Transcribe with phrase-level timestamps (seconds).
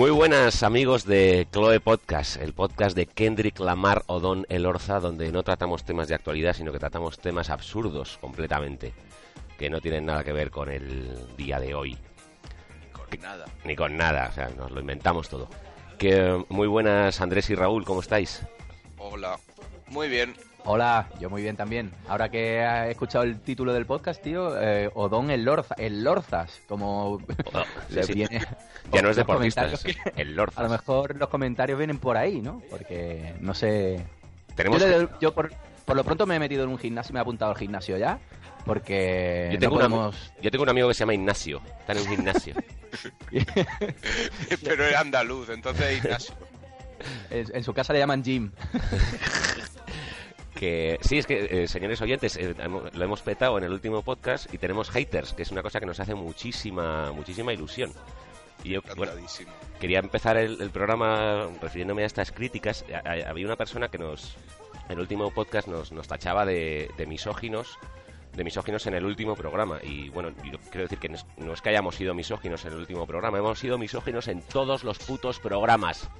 [0.00, 5.30] Muy buenas amigos de Chloe Podcast, el podcast de Kendrick Lamar o Don Elorza, donde
[5.30, 8.94] no tratamos temas de actualidad, sino que tratamos temas absurdos completamente,
[9.58, 11.98] que no tienen nada que ver con el día de hoy.
[12.92, 13.44] Con nada.
[13.66, 15.50] Ni con nada, o sea, nos lo inventamos todo.
[15.98, 18.40] Que muy buenas Andrés y Raúl, ¿cómo estáis?
[18.96, 19.38] Hola.
[19.88, 20.34] Muy bien.
[20.64, 21.90] Hola, yo muy bien también.
[22.06, 26.60] Ahora que he escuchado el título del podcast, tío, eh, Odón el, Lorza, el Lorzas,
[26.68, 27.20] como Oh,
[27.88, 28.14] le sí, sí.
[28.14, 28.46] viene...
[28.92, 30.70] Ya no es deportista, es el A lo Lorzas.
[30.70, 32.62] mejor los comentarios vienen por ahí, ¿no?
[32.70, 34.04] Porque no sé...
[34.54, 35.50] Tenemos Yo, le- yo por,
[35.84, 38.18] por lo pronto me he metido en un gimnasio, me he apuntado al gimnasio ya,
[38.66, 42.54] porque no un yo tengo un amigo que se llama Ignacio, está en un gimnasio.
[44.62, 46.34] Pero es andaluz, entonces Ignacio.
[47.30, 48.50] en, en su casa le llaman Jim.
[50.60, 52.54] que sí, es que, eh, señores oyentes, eh,
[52.92, 55.86] lo hemos petado en el último podcast y tenemos haters, que es una cosa que
[55.86, 57.90] nos hace muchísima, muchísima ilusión.
[58.62, 59.12] Y yo, bueno,
[59.80, 62.84] quería empezar el, el programa refiriéndome a estas críticas.
[62.92, 64.36] A- a- había una persona que nos,
[64.86, 67.78] en el último podcast nos, nos tachaba de, de misóginos,
[68.36, 69.78] de misóginos en el último programa.
[69.82, 72.72] Y bueno, yo quiero decir que no es, no es que hayamos sido misóginos en
[72.74, 76.10] el último programa, hemos sido misóginos en todos los putos programas.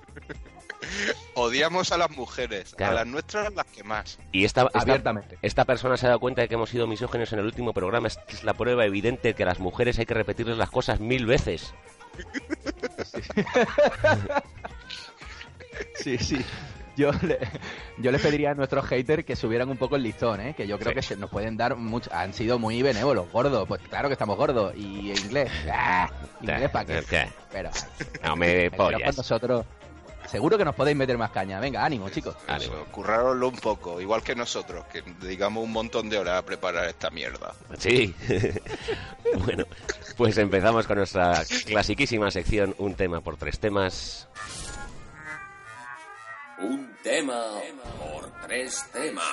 [1.34, 2.74] Odiamos a las mujeres.
[2.74, 2.92] Claro.
[2.92, 4.18] A las nuestras las que más.
[4.32, 5.38] Y esta, esta, Abiertamente.
[5.42, 8.08] esta persona se ha dado cuenta de que hemos sido misóginos en el último programa.
[8.08, 11.26] Es, es la prueba evidente que a las mujeres hay que repetirles las cosas mil
[11.26, 11.74] veces.
[15.96, 16.44] Sí, sí.
[16.96, 17.38] Yo, le-
[17.98, 20.54] yo les pediría a nuestros haters que subieran un poco el listón, ¿eh?
[20.54, 20.96] que yo creo Sí.
[20.96, 22.10] que se nos pueden dar mucho.
[22.12, 23.66] Han sido muy benévolos, gordos.
[23.68, 24.74] Pues claro que estamos gordos.
[24.76, 25.50] Y inglés.
[25.72, 26.10] ¡ah!
[26.42, 27.28] ¿Inglés para qué?
[27.52, 27.70] Pero,
[28.22, 29.64] No me pero con nosotros.
[30.26, 31.58] Seguro que nos podéis meter más caña.
[31.60, 32.36] Venga, ánimo, chicos.
[32.46, 32.74] Ánimo.
[32.74, 36.88] Eso, currároslo un poco, igual que nosotros, que dedicamos un montón de horas a preparar
[36.88, 37.54] esta mierda.
[37.78, 38.14] Sí.
[39.44, 39.64] bueno,
[40.16, 44.28] pues empezamos con nuestra clasiquísima sección, un tema por tres temas.
[46.58, 47.42] Un tema
[47.98, 49.24] por tres temas.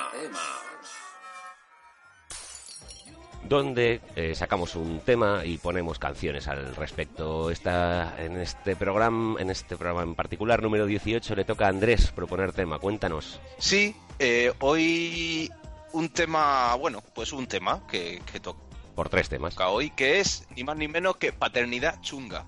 [3.48, 7.50] Donde eh, sacamos un tema y ponemos canciones al respecto.
[7.50, 12.12] Esta, en este programa, en este programa en particular, número 18, le toca a Andrés
[12.12, 12.78] proponer tema.
[12.78, 13.40] Cuéntanos.
[13.58, 15.50] Sí, eh, hoy
[15.92, 18.60] un tema, bueno, pues un tema que, que toca
[18.94, 19.56] Por tres temas.
[19.58, 22.46] hoy, que es ni más ni menos que paternidad chunga.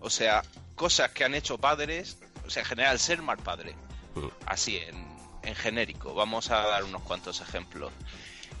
[0.00, 0.42] O sea,
[0.76, 3.74] cosas que han hecho padres, o sea, en general, ser mal padre.
[4.14, 4.28] Mm.
[4.46, 5.06] Así, en,
[5.42, 6.14] en genérico.
[6.14, 7.92] Vamos a dar unos cuantos ejemplos.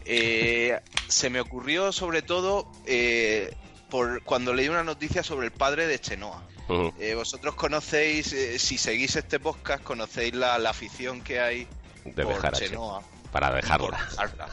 [0.06, 0.78] Eh,
[1.08, 3.54] se me ocurrió sobre todo eh,
[3.90, 6.42] por cuando leí una noticia sobre el padre de Chenoa.
[6.68, 6.92] Ujú.
[6.98, 11.68] Eh, vosotros conocéis, eh, si seguís este podcast, conocéis la, la afición que hay
[12.04, 13.02] De por dejar a Chenoa.
[13.32, 13.98] Para Por dejarla.
[14.10, 14.48] dejarla.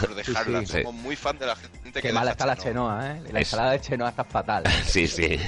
[0.00, 0.66] Por dejarla.
[0.66, 0.82] sí.
[0.82, 3.06] Somos muy fan de la gente que Qué mala está la Chenoa.
[3.12, 3.22] ¿eh?
[3.32, 4.64] La Es- ensalada de chenoa está fatal.
[4.86, 5.38] Sí, sí.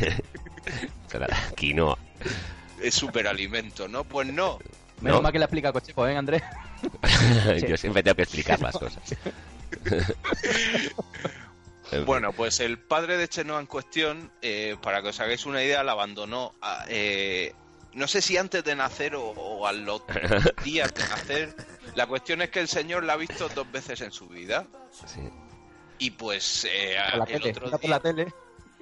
[1.56, 1.98] Quinoa.
[2.82, 4.04] Es superalimento, ¿no?
[4.04, 4.58] Pues no.
[5.00, 5.22] Menos No.
[5.22, 6.42] mal que le explica Cochepo, ¿eh, Andrés?
[7.69, 9.03] Yo siempre tengo que explicar las cosas.
[12.05, 15.83] Bueno, pues el padre de Chenoa en cuestión, eh, para que os hagáis una idea,
[15.83, 16.55] la abandonó.
[16.61, 17.55] a- eh,
[17.94, 20.03] no sé si antes de nacer o, o a los
[20.65, 21.56] días de nacer.
[21.94, 24.67] La cuestión es que el señor la ha visto dos veces en su vida.
[25.06, 25.21] Sí.
[25.99, 27.50] Y pues eh, Por la el tele.
[27.50, 28.35] otro por la tele.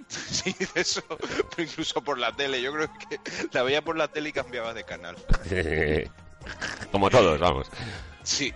[0.08, 2.60] Sí, de eso, pero incluso por la tele.
[2.60, 3.20] Yo creo que
[3.52, 5.16] la veía por la tele y cambiaba de canal.
[6.96, 7.70] Como todos, vamos.
[8.22, 8.54] Sí,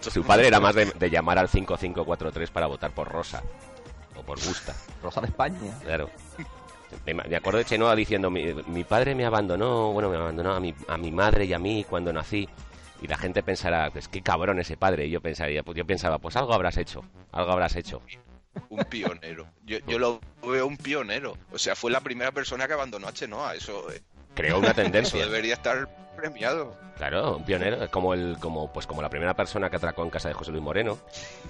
[0.00, 3.42] Su padre era más de, de llamar al 5543 para votar por Rosa.
[4.16, 4.72] O por Gusta,
[5.02, 5.76] Rosa de España.
[5.82, 6.08] claro.
[7.04, 10.60] Me, me acuerdo de Chenoa diciendo, mi, mi padre me abandonó, bueno, me abandonó a
[10.60, 12.48] mi, a mi madre y a mí cuando nací.
[13.02, 15.06] Y la gente pensará, pues qué cabrón ese padre.
[15.06, 18.00] Y yo pensaría, pues yo pensaba, pues algo habrás hecho, algo habrás hecho.
[18.68, 19.48] un pionero.
[19.64, 21.36] Yo, yo lo veo un pionero.
[21.50, 23.56] O sea, fue la primera persona que abandonó a Chenoa.
[23.56, 24.00] Eso, eh,
[24.34, 25.24] creó una Eso tendencia.
[25.24, 26.76] debería estar premiado.
[26.96, 30.28] Claro, un pionero, como el, como, pues como la primera persona que atracó en casa
[30.28, 30.98] de José Luis Moreno.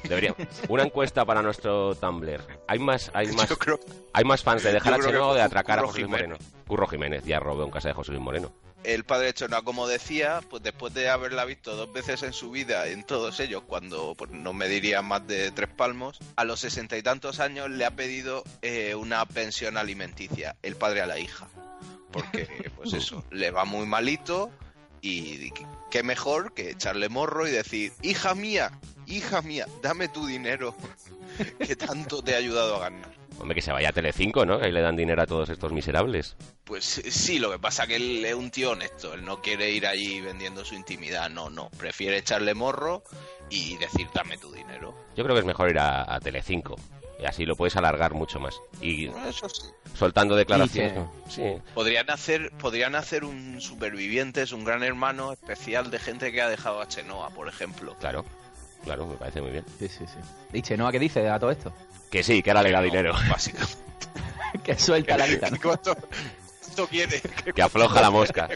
[0.05, 0.35] Debería,
[0.69, 2.41] una encuesta para nuestro Tumblr.
[2.67, 3.79] Hay más, hay más, creo
[4.13, 6.41] hay más fans de dejar a Chenoa o de Curro atracar a José Luis Jiménez.
[6.41, 6.65] Moreno.
[6.67, 8.53] Curro Jiménez ya robó en casa de José Luis Moreno.
[8.85, 12.51] el padre de Chenoa, como decía, pues después de haberla visto dos veces en su
[12.51, 16.61] vida, en todos ellos, cuando pues, no me diría más de tres palmos, a los
[16.61, 21.19] sesenta y tantos años le ha pedido eh, una pensión alimenticia, el padre a la
[21.19, 21.49] hija.
[22.15, 24.51] Porque, pues eso, le va muy malito
[25.03, 25.51] y
[25.91, 28.71] qué mejor que echarle morro y decir, hija mía,
[29.07, 30.75] hija mía, dame tu dinero,
[31.59, 33.13] que tanto te ha ayudado a ganar.
[33.39, 34.59] Hombre, que se vaya a Telecinco, ¿no?
[34.61, 36.37] Que ahí le dan dinero a todos estos miserables.
[36.63, 39.87] Pues sí, lo que pasa que él es un tío honesto, él no quiere ir
[39.87, 43.03] allí vendiendo su intimidad, no, no, prefiere echarle morro
[43.51, 44.95] y decir dame tu dinero.
[45.17, 46.77] Yo creo que es mejor ir a, a Telecinco.
[47.25, 48.61] Y así lo puedes alargar mucho más.
[48.83, 49.63] Y Eso sí.
[49.95, 51.09] soltando declaraciones.
[51.27, 51.57] Sí.
[51.73, 56.83] Podrían hacer, podrían hacer un supervivientes, un gran hermano especial de gente que ha dejado
[56.83, 57.97] a Chenoa, por ejemplo.
[57.99, 58.27] Claro,
[58.85, 59.65] claro, me parece muy bien.
[59.79, 60.19] Sí, sí, sí.
[60.53, 61.73] ¿Y Chenoa qué dice a todo esto?
[62.11, 63.15] Que sí, que ahora le da dinero.
[63.31, 63.79] Básicamente.
[64.63, 65.57] que suelta la guita, ¿no?
[65.63, 65.97] ¿Cuánto,
[66.61, 67.23] cuánto quiere?
[67.55, 68.51] Que afloja la mosca.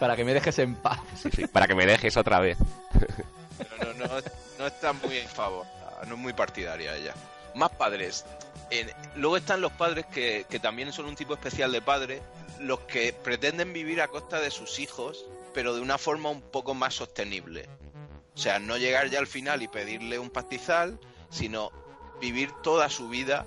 [0.00, 0.98] Para que me dejes en paz.
[1.14, 2.58] Sí, sí, para que me dejes otra vez.
[2.58, 4.20] No, no, no,
[4.58, 5.64] no está muy en favor,
[6.08, 7.14] no es muy partidaria ella.
[7.54, 8.24] Más padres.
[8.70, 12.22] En- luego están los padres que, que también son un tipo especial de padre,
[12.60, 16.74] los que pretenden vivir a costa de sus hijos, pero de una forma un poco
[16.74, 17.68] más sostenible.
[18.34, 20.98] O sea, no llegar ya al final y pedirle un pastizal,
[21.30, 21.70] sino
[22.20, 23.44] vivir toda su vida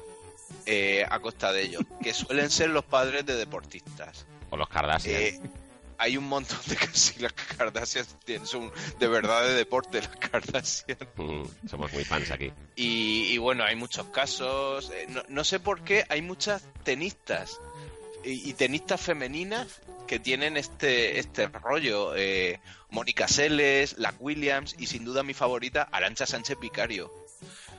[0.68, 4.26] eh, a costa de ellos, que suelen ser los padres de deportistas.
[4.52, 5.16] O los Kardashian.
[5.16, 5.40] Eh,
[5.98, 10.98] hay un montón de sí, las Kardashian tienen- son de verdad de deporte, las Kardashian.
[11.16, 12.52] Mm, somos muy fans aquí.
[12.76, 14.92] Y, y bueno, hay muchos casos.
[14.94, 17.60] eh, No, no sé por qué hay muchas tenistas
[18.24, 22.16] y, y tenistas femeninas que tienen este, este rollo.
[22.16, 22.60] eh,
[22.92, 27.12] Mónica Seles, la Williams y sin duda mi favorita, Arancha Sánchez Vicario.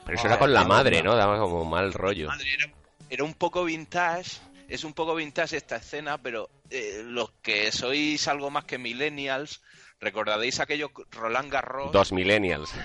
[0.05, 1.01] Pero eso Ah, era con la madre.
[1.01, 1.15] ¿no?
[1.15, 2.27] Daba como mal rollo.
[2.27, 2.71] Madre, era,
[3.09, 4.37] era un poco vintage.
[4.67, 9.61] Es un poco vintage esta escena, pero eh, los que sois algo más que millennials,
[9.99, 12.69] recordaréis aquello Roland Garros Dos millennials.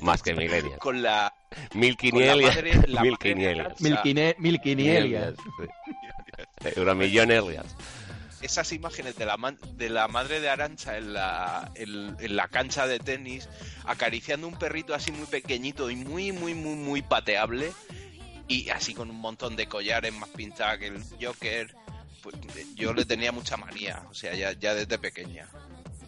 [0.00, 0.78] Más que millennials.
[0.78, 1.32] con la
[1.74, 2.56] Mil con la quinielias.
[2.56, 3.66] madre- la Mil madre de quinielias.
[3.66, 3.84] Arancha.
[3.84, 5.34] Milquine- Milquinielias.
[6.62, 6.68] Sí.
[6.76, 7.66] Euromillonelias.
[8.40, 12.48] esas imágenes de la, man- de la madre de Arancha en la, en, en la
[12.48, 13.48] cancha de tenis,
[13.84, 17.70] acariciando un perrito así muy pequeñito y muy, muy, muy, muy pateable,
[18.48, 21.74] y así con un montón de collares más pintadas que el Joker,
[22.22, 22.36] pues
[22.74, 25.48] yo le tenía mucha manía, o sea, ya, ya desde pequeña.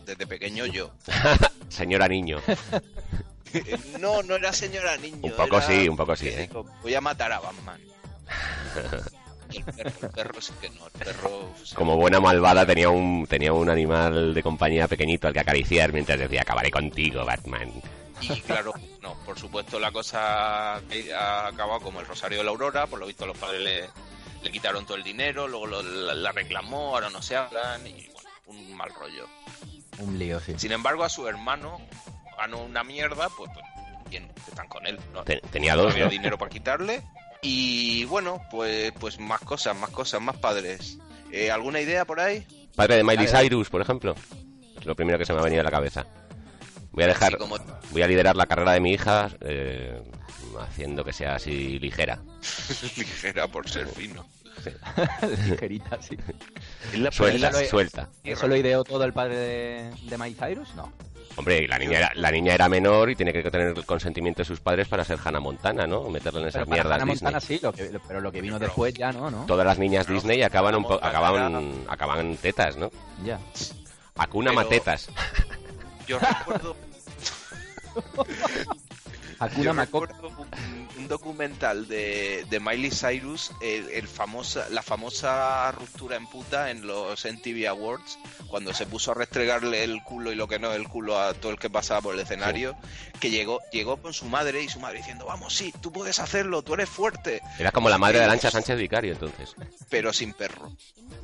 [0.06, 0.92] Desde pequeño yo.
[1.68, 2.40] Señora niño.
[4.00, 5.18] No, no era señora niño.
[5.22, 6.50] Un poco era- sí, un poco sí, ¿eh?
[6.82, 7.80] Voy a matar a Batman.
[9.52, 11.54] El perro, el perro sí que no, el perro...
[11.62, 11.72] sí.
[11.76, 16.18] Como buena malvada tenía un, tenía un animal de compañía pequeñito al que acariciar mientras
[16.18, 17.70] decía acabaré contigo, Batman.
[18.20, 18.72] Y claro,
[19.02, 23.06] no, por supuesto la cosa ha acabado como el Rosario de la Aurora, por lo
[23.06, 23.90] visto los padres le,
[24.42, 28.08] le quitaron todo el dinero, luego lo- la, la reclamó, ahora no se hablan y
[28.12, 29.26] bueno, un mal rollo.
[29.98, 30.54] Un lío, sí.
[30.56, 31.80] Sin embargo, a su hermano
[32.38, 33.64] ganó una mierda, pues, pues
[34.10, 36.10] bien, están con él, no, Te- tenía no dos, había ¿no?
[36.10, 37.02] dinero para quitarle
[37.42, 40.98] y bueno, pues, pues más cosas, más cosas, más padres.
[41.30, 42.46] Eh, ¿Alguna idea por ahí?
[42.76, 43.26] Padre de Miley.
[43.26, 44.14] Cyrus, por ejemplo.
[44.78, 46.06] Es lo primero que se me ha venido a la cabeza.
[46.94, 47.56] Voy a dejar, como
[47.90, 50.00] voy a liderar la carrera de mi hija eh,
[50.60, 52.20] haciendo que sea así ligera.
[52.96, 54.24] ligera por ser fino.
[55.48, 56.16] Ligerita, sí.
[57.10, 58.08] Suelta, Eso lo- suelta.
[58.22, 60.74] ¿Eso lo ideó todo el padre de, de Miley Cyrus?
[60.74, 60.92] No.
[61.36, 64.44] Hombre, la niña, era, la niña era menor y tiene que tener el consentimiento de
[64.44, 66.08] sus padres para ser Hannah Montana, ¿no?
[66.08, 67.32] Meterla en esas Pero mierdas Hannah Disney.
[67.32, 69.44] Montana sí, lo que- pero lo que vino después ya no, ¿no?
[69.46, 72.90] Todas las niñas Pero Disney acaban, un po- acaban, acaban tetas, ¿no?
[73.24, 73.40] Ya.
[74.50, 75.08] Pero- Matetas.
[76.06, 76.76] Yo recuerdo
[79.38, 85.70] Hakuna Yo recuerdo un, un documental de, de Miley Cyrus, el, el famosa, la famosa
[85.72, 90.34] ruptura en puta en los MTV Awards, cuando se puso a restregarle el culo y
[90.34, 92.76] lo que no el culo a todo el que pasaba por el escenario,
[93.20, 96.62] que llegó, llegó con su madre y su madre diciendo, vamos, sí, tú puedes hacerlo,
[96.62, 99.54] tú eres fuerte, Era como la madre de Arancha Sánchez Vicario, entonces.
[99.90, 100.72] pero sin perro.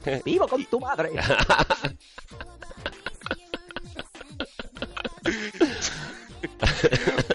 [0.24, 1.10] ¡Vivo con tu madre!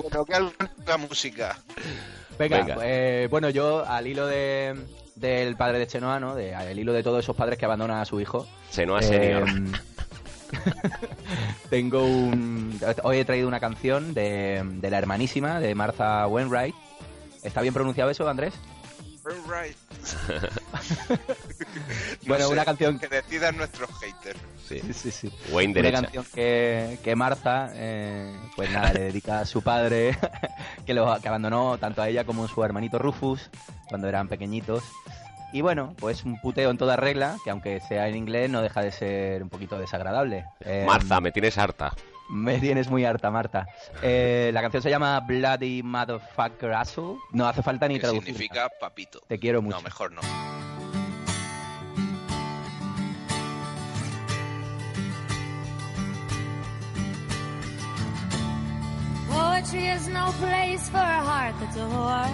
[0.01, 0.51] bueno, que
[0.87, 1.57] la música.
[2.37, 2.77] Venga, Venga.
[2.83, 4.75] eh, bueno, yo al hilo de,
[5.15, 6.35] del padre de Chenoa, ¿no?
[6.35, 8.47] De, al hilo de todos esos padres que abandonan a su hijo.
[8.69, 9.45] Senoa eh, Senior.
[11.69, 12.79] tengo un...
[13.03, 16.75] Hoy he traído una canción de, de la hermanísima, de Martha Wainwright.
[17.43, 18.53] ¿Está bien pronunciado eso, Andrés?
[19.25, 19.75] Right.
[22.25, 24.39] No Bueno, sé, una canción- que decidan nuestros haters.
[24.67, 24.79] Sí.
[24.79, 25.31] Sí, sí, sí.
[25.51, 26.01] Wayne Una derecha.
[26.03, 30.17] canción que, que Martha, eh, pues nada, le dedica a su padre,
[30.85, 33.49] que, lo, que abandonó tanto a ella como a su hermanito Rufus
[33.89, 34.83] cuando eran pequeñitos.
[35.53, 38.81] Y bueno, pues un puteo en toda regla, que aunque sea en inglés no deja
[38.81, 40.45] de ser un poquito desagradable.
[40.61, 41.93] Eh, Marta, me tienes harta.
[42.27, 43.67] Me tienes muy harta, Marta.
[44.01, 47.19] Eh, la canción se llama Bloody Motherfucker Asshole.
[47.31, 48.23] No hace falta ni traducir.
[48.23, 49.21] significa papito.
[49.27, 49.77] Te quiero mucho.
[49.77, 50.21] No, mejor no.
[59.29, 62.31] Poetry is no place for a heart that's a whore.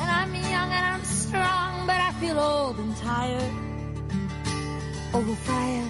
[0.00, 3.67] And I'm young and I'm strong, but I feel old and tired.
[5.14, 5.88] Overfired.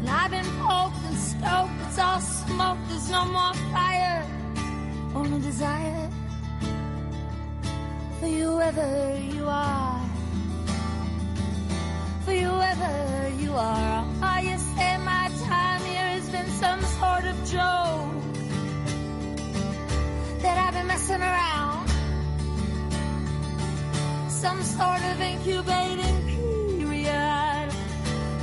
[0.00, 4.26] And I've been poked and stoked, it's all smoke, there's no more fire.
[5.14, 6.10] Only desire
[8.20, 10.02] for you wherever you are
[12.24, 14.04] for you wherever you are.
[14.22, 18.22] Oh, you say my time here has been some sort of joke
[20.42, 21.88] that I've been messing around.
[24.28, 26.21] Some sort of incubating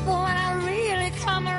[0.05, 1.58] when I really come around,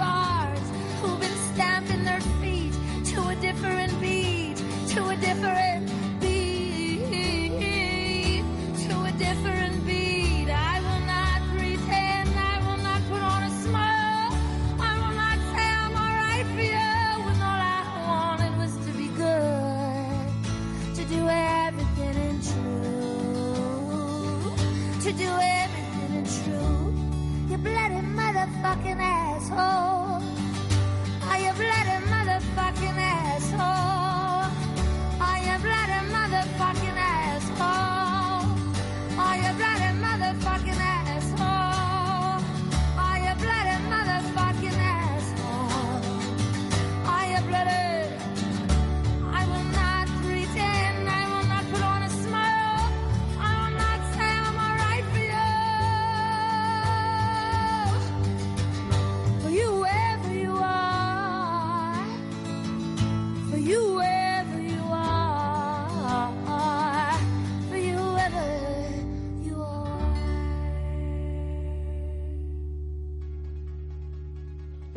[0.00, 0.66] bars
[1.00, 2.72] who've been stamping their feet
[3.10, 3.79] to a different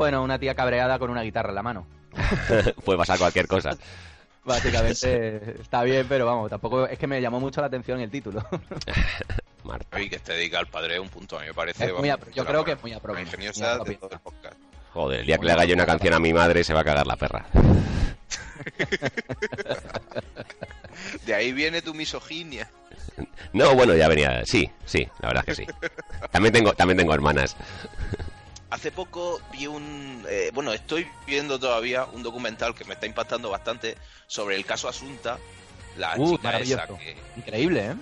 [0.03, 1.87] Bueno, una tía cabreada con una guitarra en la mano.
[2.83, 3.69] Puede pasar cualquier cosa.
[4.43, 8.45] Básicamente está bien, pero vamos, tampoco es que me llamó mucho la atención el título.
[9.63, 10.01] Marta.
[10.01, 11.89] Y que te dedica al padre un punto, a mí me parece.
[11.89, 14.09] Vamos, yo creo que es muy ingeniosa de apropiado.
[14.09, 14.57] todo el podcast.
[14.91, 16.83] Joder, el día que le haga yo una canción a mi madre se va a
[16.83, 17.45] cagar la perra.
[21.25, 22.69] De ahí viene tu misoginia.
[23.53, 24.45] No, bueno, ya venía.
[24.45, 25.71] Sí, sí, la verdad es que sí.
[26.29, 27.55] También tengo, también tengo hermanas.
[28.73, 30.25] Hace poco vi un...
[30.27, 34.89] eh, bueno, estoy viendo todavía un documental que me está impactando bastante sobre el caso
[34.89, 35.37] Asunta.
[35.95, 36.97] La Uh, chica esa maravilloso.
[36.97, 37.15] que...
[37.37, 37.93] Increíble, ¿eh?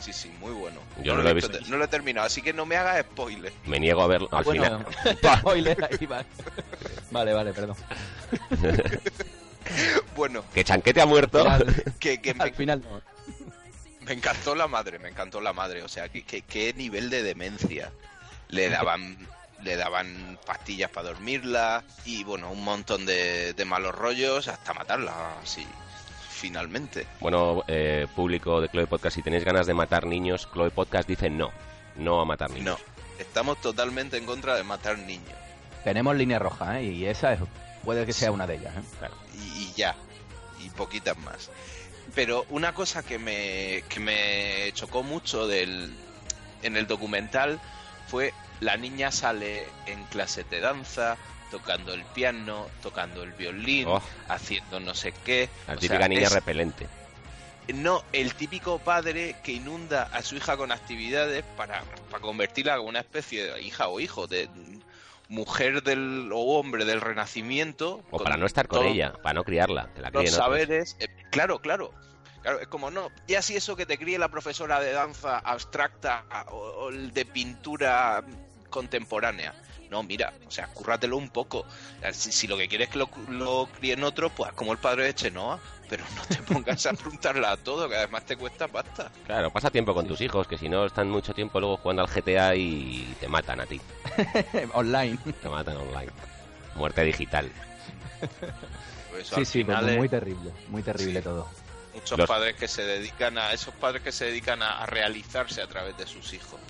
[0.00, 0.80] Sí, sí, muy bueno.
[1.04, 1.60] Yo no lo he visto-.
[1.68, 3.52] No lo he terminado, así que no me hagas spoiler.
[3.66, 5.18] Me niego a verlo al bueno, final.
[5.38, 6.24] spoiler, ahí va.
[7.12, 7.76] Vale, vale, perdón.
[10.16, 11.48] Bueno, Que Chanquete ha muerto.
[11.48, 11.64] Al,
[12.00, 13.00] que, que me, al final no.
[14.06, 15.82] me encantó la madre, me encantó la madre.
[15.84, 17.92] O sea, que, que- qué nivel de demencia.
[18.48, 19.16] Le daban
[19.62, 25.38] le daban pastillas para dormirla y bueno, un montón de, de malos rollos hasta matarla,
[25.42, 25.66] así,
[26.30, 27.06] finalmente.
[27.20, 31.28] Bueno, eh, público de Chloe Podcast, si tenéis ganas de matar niños, Chloe Podcast dice
[31.30, 31.50] no.
[31.96, 32.78] No a matar niños.
[32.78, 32.78] No,
[33.18, 35.32] estamos totalmente en contra de matar niños.
[35.82, 36.84] Tenemos línea roja, ¿eh?
[36.84, 37.40] Y esa es,
[37.84, 38.82] puede que sea una de ellas, ¿eh?
[38.98, 39.14] Claro.
[39.34, 39.96] Y, y ya,
[40.64, 41.50] y poquitas más.
[42.14, 45.92] pero una cosa que me, que me chocó mucho del,
[46.62, 47.60] en el documental
[48.06, 51.16] fue la niña sale en clases de danza,
[51.50, 54.02] tocando el piano, tocando el violín, Oh.
[54.28, 55.48] haciendo no sé qué.
[55.66, 56.86] La O típica sea, niña es- repelente.
[57.74, 62.80] no, el típico padre que inunda a su hija con actividades para, para convertirla en
[62.80, 64.48] una especie de hija o hijo, de
[65.28, 68.02] mujer del o hombre del renacimiento.
[68.10, 70.96] O para no estar con todo- ella, para no criarla, que la Los saberes.
[71.00, 71.92] eh, claro, claro.
[72.42, 76.24] Claro, es como no, ya si eso que te críe la profesora de danza abstracta
[76.50, 78.22] o, o de pintura
[78.68, 79.54] contemporánea.
[79.90, 81.64] No, mira, o sea, cúrratelo un poco.
[82.12, 85.04] Si, si lo que quieres es que lo, lo críen otros, pues como el padre
[85.04, 85.58] de Chenoa,
[85.88, 89.10] pero no te pongas a preguntarla a todo, que además te cuesta pasta.
[89.26, 92.08] Claro, pasa tiempo con tus hijos, que si no están mucho tiempo luego jugando al
[92.08, 93.80] GTA y te matan a ti.
[94.74, 95.16] Online.
[95.40, 96.12] Te matan online.
[96.74, 97.50] Muerte digital.
[99.10, 101.24] Pues Sí, sí, es muy terrible, muy terrible Sí.
[101.24, 101.48] todo.
[101.94, 105.62] muchos Los- padres que se dedican a esos padres que se dedican a, a realizarse
[105.62, 106.60] a través de sus hijos.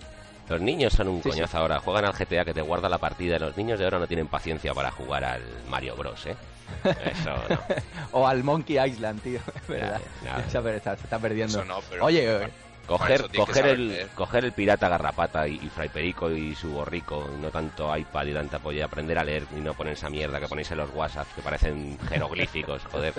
[0.48, 1.78] Los niños son un Sí, coñazo ahora.
[1.80, 3.38] Juegan al GTA que te guarda la partida.
[3.38, 6.36] Los niños de ahora no tienen paciencia para jugar al Mario Bros, ¿eh?
[6.84, 7.58] Eso no.
[8.12, 9.40] O al Monkey Island, tío.
[9.56, 10.00] Es verdad.
[10.50, 11.58] Se, está, se está perdiendo.
[11.58, 12.50] Eso no, pero Oye, para- eh,
[12.88, 14.08] Coger, el, leer.
[14.14, 18.24] coger el pirata garrapata y, y Fray Perico y su borrico, y no tanto iPad
[18.24, 20.88] y tanta polla, aprender a leer y no poner esa mierda que ponéis en los
[20.94, 23.12] WhatsApp que parecen jeroglíficos, joder.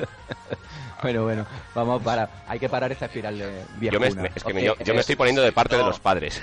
[1.04, 1.46] bueno, bueno,
[1.76, 2.28] vamos para.
[2.48, 4.22] Hay que parar esta espiral de Yo me, viejuna.
[4.24, 5.90] me- es que me- Ok, yo, yo me eh, estoy poniendo de parte de no.
[5.90, 6.42] los padres.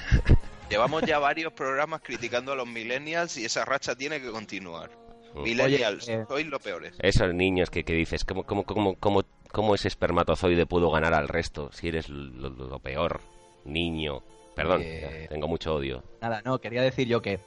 [0.71, 4.91] Llevamos ya varios programas criticando a los millennials y esa racha tiene que continuar.
[5.35, 6.95] Millennials, eh, sois lo peores.
[6.99, 11.29] Esos niños que, que dices, ¿cómo, cómo, cómo, cómo, cómo ese espermatozoide pudo ganar al
[11.29, 11.71] resto?
[11.73, 13.21] Si eres lo, lo- lo peor,
[13.65, 14.23] niño.
[14.57, 16.03] Perdón, Eh, tengo mucho odio.
[16.23, 17.39] Nada, no, quería decir yo que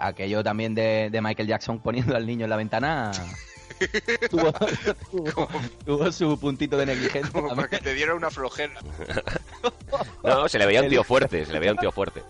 [0.00, 3.12] aquello también de, de Michael Jackson poniendo al niño en la ventana
[4.30, 4.52] tuvo,
[5.10, 5.48] tuvo-
[5.84, 7.32] tuvo su puntito de negligencia.
[7.32, 8.74] Como para que te diera una flojera.
[10.24, 12.22] No, se le veía un tío fuerte, se le veía un tío fuerte.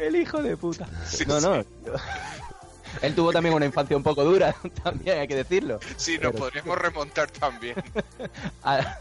[0.00, 0.88] El hijo de puta.
[1.06, 1.56] Sí, no, no.
[3.02, 5.78] Él tuvo también una infancia un poco dura, también hay que decirlo.
[5.96, 7.74] Sí, nos Pero- podríamos remontar también.
[8.64, 8.98] A,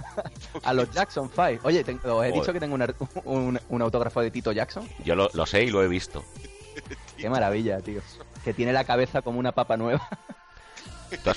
[0.64, 1.60] a los Jackson Five.
[1.64, 2.34] Oye, te- os he Joder.
[2.34, 2.94] dicho que tengo una-
[3.24, 4.88] un, un autógrafo de Tito Jackson.
[5.06, 6.24] Yo lo, lo sé y lo he visto.
[7.18, 8.02] Qué maravilla, tío.
[8.44, 10.08] Que tiene la cabeza como una papa nueva.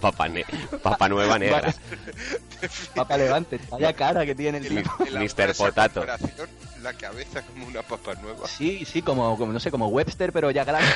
[0.00, 0.44] Papa, ne-
[0.82, 1.74] Papa Nueva Negra.
[2.94, 3.58] Papa levante.
[3.70, 5.56] Vaya cara que tiene el la Mr.
[5.56, 6.04] Potato.
[6.82, 8.46] La cabeza como una papa nueva.
[8.46, 10.86] Sí, sí, como, como, no sé, como Webster, pero ya grande.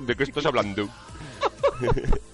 [0.00, 0.88] ¿De qué estás hablando?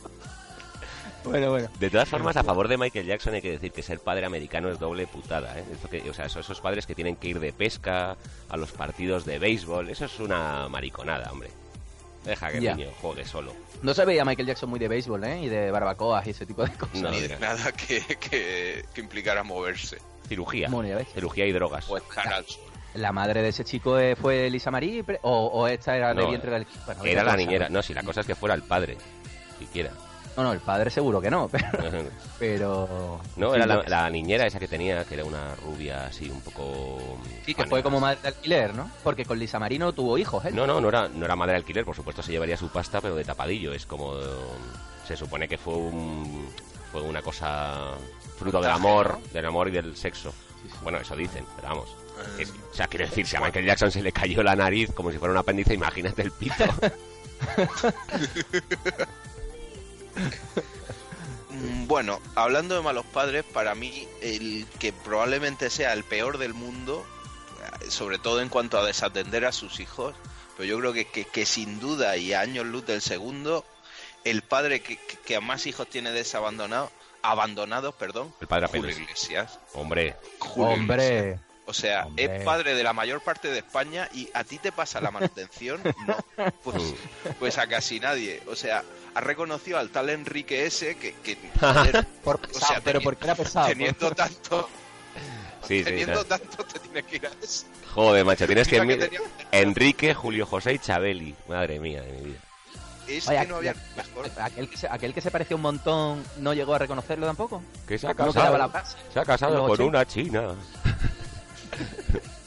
[1.27, 1.69] bueno, bueno.
[1.79, 4.69] De todas formas, a favor de Michael Jackson hay que decir que ser padre americano
[4.71, 5.65] es doble putada, ¿eh?
[5.73, 8.17] Eso que, o sea, esos, esos padres que tienen que ir de pesca
[8.49, 11.51] a los partidos de béisbol, eso es una mariconada, hombre.
[12.25, 13.53] Deja que el niño juegue solo.
[13.83, 15.43] No se veía Michael Jackson muy de béisbol, ¿eh?
[15.43, 17.01] Y de barbacoas y ese tipo de cosas.
[17.01, 19.99] No, Ni nada que, que, que implicara moverse.
[20.29, 20.69] Cirugía.
[20.69, 21.07] Bueno, ya ves.
[21.15, 21.85] Cirugía y drogas.
[21.85, 22.03] Sol.
[22.95, 26.29] La madre de ese chico eh, fue Lisa Marie o, o esta era de No,
[26.31, 27.37] vientre del bueno, Era la cosa.
[27.37, 27.69] niñera.
[27.69, 28.97] No, si la cosa es que fuera el padre.
[29.59, 29.93] Siquiera.
[30.37, 31.69] No, no, el padre seguro que no, pero,
[32.39, 37.19] pero No, era la, niñera esa que tenía, que era una rubia así un poco...
[37.45, 38.91] Sí, que fue como madre de alquiler, ¿no?
[39.03, 40.51] Porque con Lisa Marie no tuvo hijos, ¿eh?
[40.53, 43.01] No, no, no era, no era madre de alquiler, por supuesto se llevaría su pasta,
[43.01, 43.73] pero de tapadillo.
[43.73, 44.15] Es como...
[44.19, 44.23] eh,
[45.07, 46.49] Se supone que fue un...
[46.93, 47.93] Fue una cosa...
[48.39, 50.35] Fruto del amor, del amor y del sexo.
[50.83, 51.89] Bueno, eso dicen, pero vamos.
[52.39, 55.11] Es- o sea, quiero decir, si a Michael Jackson se le cayó la nariz como
[55.11, 56.65] si fuera un apéndice, imagínate el pito.
[61.87, 67.05] Bueno, hablando de malos padres, para mí el que probablemente sea el peor del mundo,
[67.83, 70.15] eh, sobre todo en cuanto a desatender a sus hijos,
[70.57, 73.65] pero yo creo que, que, que sin duda y a años luz del segundo,
[74.25, 76.91] el padre que, que- a más hijos tiene desabandonados,
[77.23, 78.91] abandonados, perdón, El padre Julio.
[78.91, 79.59] Iglesias.
[79.75, 81.41] Hombre, Julio Iglesias.
[81.69, 82.37] O sea, Hombre.
[82.37, 85.81] es padre de la mayor parte de España y a ti te pasa la manutención,
[86.07, 86.17] no.
[86.63, 86.95] Pues,
[87.41, 88.41] pues a casi nadie.
[88.49, 92.81] O sea, ha reconocido al tal Enrique S que, que joder, por o pesado, sea,
[92.83, 93.67] pero porque era pesado.
[93.67, 94.69] teniendo tanto,
[95.67, 95.85] sí, sí.
[95.85, 96.25] teniendo no.
[96.25, 97.67] tanto te tienes que ir a ese.
[97.95, 98.79] Joder, macho, tienes que...
[98.79, 99.21] Tenía-
[99.53, 101.35] Enrique, Julio José y Chabeli.
[101.49, 102.39] Madre mía de mi vida.
[103.09, 104.31] Es Oye, que no había aquel- mejor.
[104.43, 107.63] aquel, que se, aquel que se parecía un montón no llegó a reconocerlo tampoco.
[107.89, 108.33] Que se ha No casado.
[108.35, 108.85] quedaba la.
[109.13, 109.85] Se ha casado con 80.
[109.85, 110.55] una china.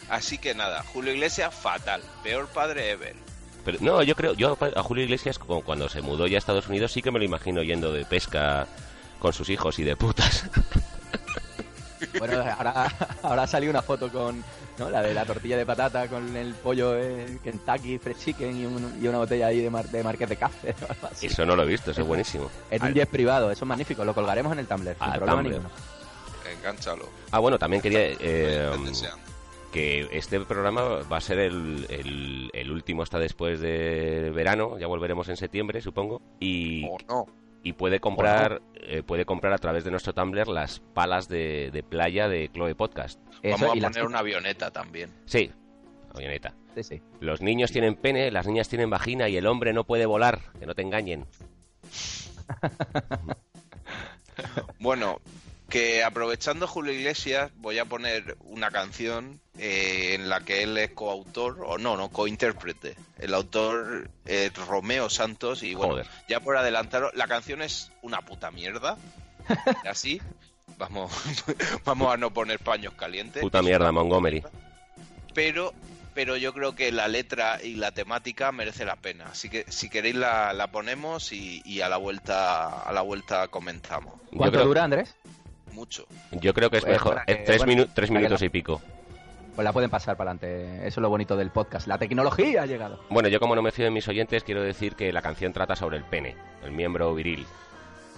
[0.10, 3.16] Así que nada, Julio Iglesias fatal, peor padre ever.
[3.66, 6.68] Pero no, yo creo, yo a Julio Iglesias como cuando se mudó ya a Estados
[6.68, 8.66] Unidos sí que me lo imagino yendo de pesca
[9.20, 10.46] con sus hijos y de putas.
[12.18, 12.88] Bueno, ahora,
[13.24, 14.42] ahora ha salido una foto con
[14.78, 14.90] ¿no?
[14.90, 18.98] la de la tortilla de patata con el pollo eh, Kentucky Fried Chicken y, un-
[19.04, 20.74] y una botella ahí de, mar- de Marqués de Café.
[21.22, 22.50] Eso no lo he visto, eso es buenísimo.
[22.72, 24.06] En un jet privado, eso es magnífico.
[24.06, 24.96] Lo colgaremos en el Tumblr.
[24.98, 25.50] sin problema Tumblr.
[25.56, 25.70] ninguno.
[26.52, 27.06] Engánchalo.
[27.32, 29.22] Ah, bueno, también quería eh, deseando.
[29.72, 30.82] que este programa
[31.12, 35.82] va a ser el, el- el último hasta después de verano, ya volveremos en septiembre,
[35.82, 37.26] supongo, y, O no.
[37.64, 41.84] y puede comprar eh, puede comprar a través de nuestro Tumblr las palas de, de
[41.84, 43.20] playa de Chloe Podcast.
[43.44, 45.12] Eso, Vamos a y las- poner una avioneta también.
[45.26, 45.52] Sí,
[46.16, 46.54] avioneta.
[46.76, 47.02] Sí, sí.
[47.20, 50.66] Los niños tienen pene, las niñas tienen vagina y el hombre no puede volar, que
[50.66, 51.26] no te engañen.
[54.80, 55.20] Bueno,
[55.70, 60.92] que aprovechando Julio Iglesias, voy a poner una canción eh, en la que él es
[60.92, 62.96] coautor, o no, no, cointérprete.
[63.18, 66.08] El autor es Romeo Santos, y bueno, Joder.
[66.28, 68.98] ya por adelantaros, la canción es una puta mierda.
[69.90, 70.22] Así,
[70.78, 71.12] vamos,
[71.86, 73.42] vamos a no poner paños calientes.
[73.42, 74.44] Puta mierda, Montgomery.
[75.34, 75.74] Pero,
[76.14, 79.28] pero yo creo que la letra y la temática merece la pena.
[79.28, 83.48] Así que si queréis la, la ponemos y, y a la vuelta, a la vuelta
[83.50, 84.20] comentamos.
[84.36, 85.16] ¿Cuánto creo, dura, Andrés?
[85.80, 86.06] Mucho.
[86.32, 87.14] yo creo que es Pues mejor.
[87.14, 88.82] para que- es tres, bueno, minu- tres minutos la- y pico.
[89.56, 90.78] Pues la pueden pasar para adelante.
[90.88, 91.88] Eso es lo bonito del podcast.
[91.88, 93.04] La tecnología ha llegado.
[93.10, 95.76] Bueno, yo como no me fío de mis oyentes, quiero decir que la canción trata
[95.76, 97.46] sobre el pene, el miembro viril.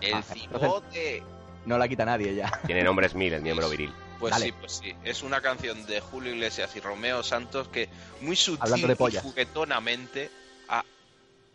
[0.02, 1.24] El Ah, cibote.
[1.66, 2.52] No la quita nadie ya.
[2.66, 3.94] Tiene nombre Smith, el miembro viril.
[4.20, 4.46] Pues Dale.
[4.48, 4.96] sí, pues sí.
[5.04, 7.90] Es una canción de Julio Iglesias y Romeo Santos que
[8.22, 10.30] muy Hablando sutil de y juguetonamente
[10.70, 10.84] a,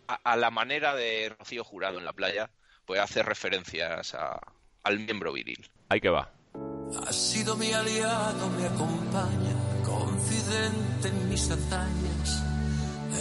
[0.07, 2.49] a- a la manera de Rocío Jurado en la playa,
[2.85, 4.39] pues hace referencias a-
[4.87, 5.59] al miembro viril.
[5.89, 6.29] Ahí que va.
[7.05, 12.43] Ha sido mi aliado, me acompaña, confidente en mis hazañas.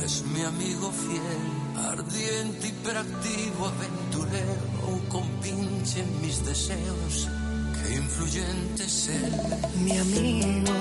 [0.04, 1.44] Es mi amigo fiel,
[1.92, 4.54] ardiente, hiperactivo, aventurero,
[4.92, 7.28] un compinche en mis deseos.
[7.76, 9.32] Qué influyente es él.
[9.82, 10.72] mi amigo.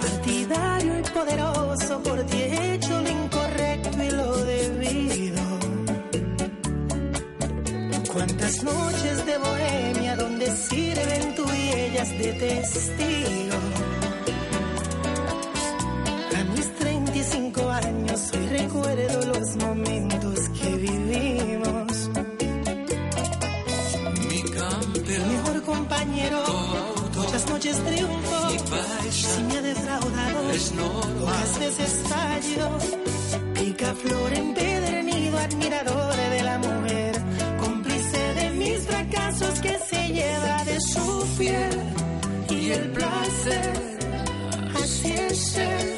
[0.00, 5.17] Partidario y poderoso, por ti he hecho lo incorrecto y lo debido.
[8.28, 13.58] Cuántas noches de bohemia donde sirven tú y ellas de testigo.
[16.36, 22.10] A mis 35 años hoy recuerdo los momentos que vivimos.
[24.28, 26.42] Mi campeón, mejor compañero,
[27.16, 28.48] muchas noches triunfo.
[29.10, 32.68] Si me ha defraudado, es pocas veces fallo.
[33.54, 37.07] Picaflor empedernido, admirador de la mujer,
[38.86, 41.82] fracasos que se lleva de su piel.
[42.50, 43.98] Y el placer,
[44.74, 45.97] así es.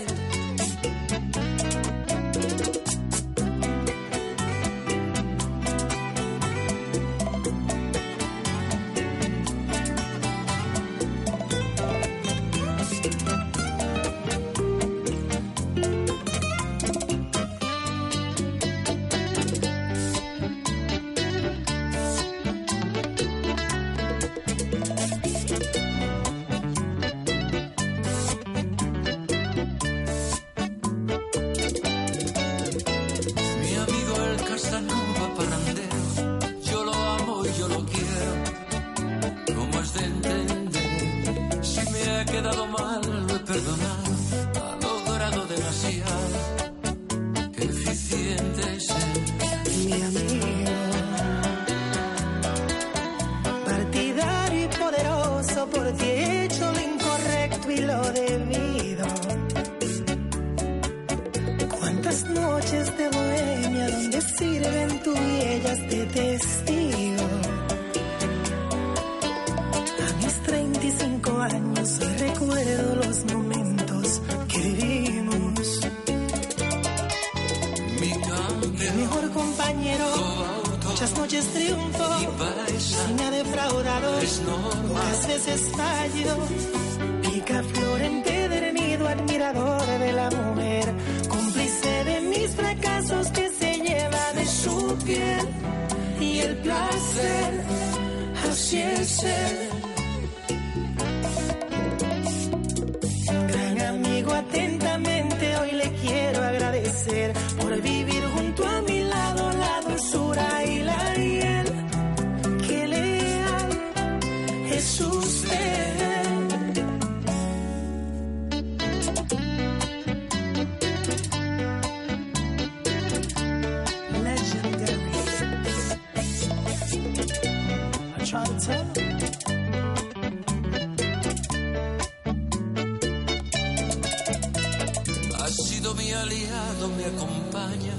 [135.98, 137.94] Aliado me acompaña,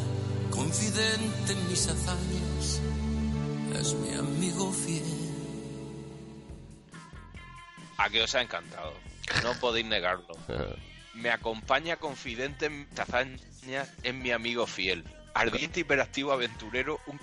[0.49, 2.81] confidente en mis hazañas,
[3.79, 5.03] es mi amigo fiel.
[7.97, 8.93] A que os ha encantado.
[9.43, 10.35] No podéis negarlo.
[11.13, 13.41] Me acompaña confidente en mis hazañas,
[14.03, 15.03] es mi amigo fiel.
[15.33, 17.19] Ardiente, hiperactivo, aventurero, un,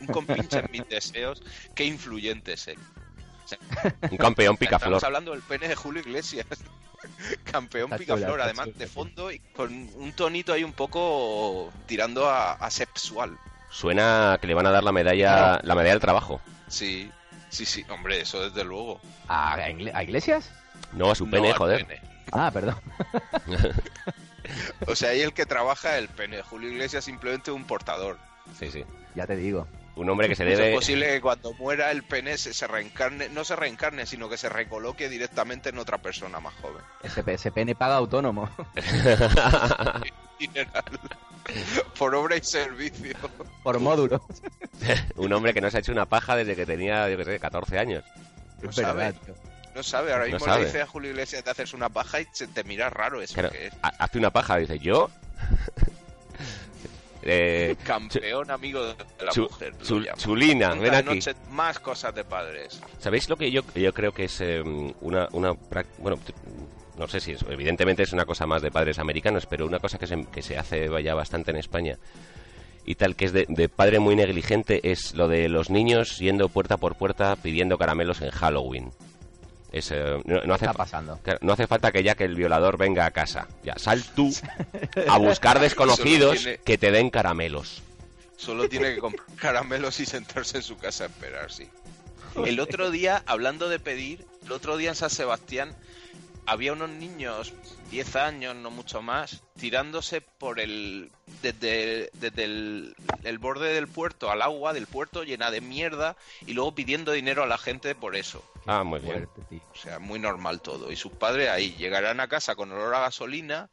[0.00, 1.42] un compinche en mis deseos.
[1.74, 2.78] Qué influyente es él.
[4.10, 5.04] Un campeón Estamos picaflor.
[5.04, 6.46] hablando del pene de Julio Iglesias.
[7.44, 11.72] Campeón Está picaflor, chula, además chula, de fondo y con un tonito ahí un poco
[11.86, 13.38] tirando a, a sexual.
[13.70, 16.40] Suena que le van a dar la medalla, la medalla del trabajo.
[16.68, 17.10] Sí,
[17.50, 19.00] sí, sí, hombre, eso desde luego.
[19.28, 20.50] ¿A, Igle- a Iglesias?
[20.92, 21.84] No a su pene, joder.
[21.86, 22.00] pene.
[22.32, 22.76] Ah, perdón.
[24.86, 26.42] O sea, ahí el que trabaja el pene.
[26.42, 28.18] Julio Iglesias simplemente un portador.
[28.58, 28.84] Sí, sí.
[29.14, 29.66] Ya te digo.
[29.96, 30.74] Un hombre que se Es debe.
[30.74, 34.48] posible que cuando muera el pene se, se reencarne, no se reencarne, sino que se
[34.48, 36.82] recoloque directamente en otra persona más joven.
[37.02, 38.48] Ese, ese pene paga autónomo.
[41.98, 43.14] Por obra y servicio.
[43.62, 44.22] Por módulo.
[45.16, 47.38] un hombre que no se ha hecho una paja desde que tenía, yo qué sé,
[47.38, 48.04] 14 años.
[48.62, 49.14] No Es sabe.
[49.74, 50.60] No sabe, ahora No mismo sabe.
[50.60, 53.34] le dice a Julio Iglesias de hacerse una paja y se te mira raro eso
[53.34, 53.74] Claro, que es.
[53.82, 55.10] ha- hace una paja, dice, ¿yo?
[57.26, 59.72] Eh, Campeón amigo de la Chu- mujer.
[59.82, 60.08] Chul-.
[60.16, 61.14] Chulina, Nunca ven aquí.
[61.16, 62.80] noche más cosas de padres.
[62.98, 64.60] ¿Sabéis lo que yo, yo creo que es eh,
[65.00, 65.52] una, una
[65.98, 66.18] bueno,
[66.98, 69.98] no sé si es, evidentemente es una cosa más de padres americanos, pero una cosa
[69.98, 71.98] que se, que se hace ya bastante en España
[72.86, 76.50] y tal, que es de, de padre muy negligente, es lo de los niños yendo
[76.50, 78.90] puerta por puerta pidiendo caramelos en Halloween.
[79.74, 81.18] Es, eh, no, no hace está pasando?
[81.40, 83.48] no hace falta que ya que el violador venga a casa.
[83.64, 84.32] Ya, sal tú
[85.08, 87.82] a buscar desconocidos tiene- que te den caramelos.
[88.36, 91.68] Solo tiene que comprar caramelos y sentarse en su casa a esperar, sí.
[92.44, 95.74] El otro día, hablando de pedir, el otro día en San Sebastián
[96.46, 97.52] había unos niños,
[97.90, 101.10] 10 años, no mucho más, tirándose por el.
[101.42, 106.52] desde, desde el, el borde del puerto al agua del puerto llena de mierda y
[106.52, 108.44] luego pidiendo dinero a la gente por eso.
[108.66, 109.28] Ah, muy bien.
[109.72, 110.90] O sea, muy normal todo.
[110.92, 113.68] Y sus padres ahí llegarán a casa con olor a gasolina.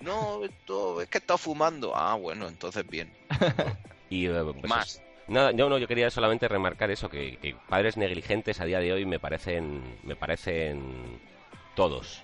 [0.00, 1.94] No, esto es que está fumando.
[1.94, 3.12] Ah, bueno, entonces bien.
[4.10, 5.02] Y, eh, pues, Más.
[5.26, 8.92] Nada, yo no, yo quería solamente remarcar eso, que, que padres negligentes a día de
[8.92, 11.20] hoy me parecen, me parecen
[11.74, 12.22] todos.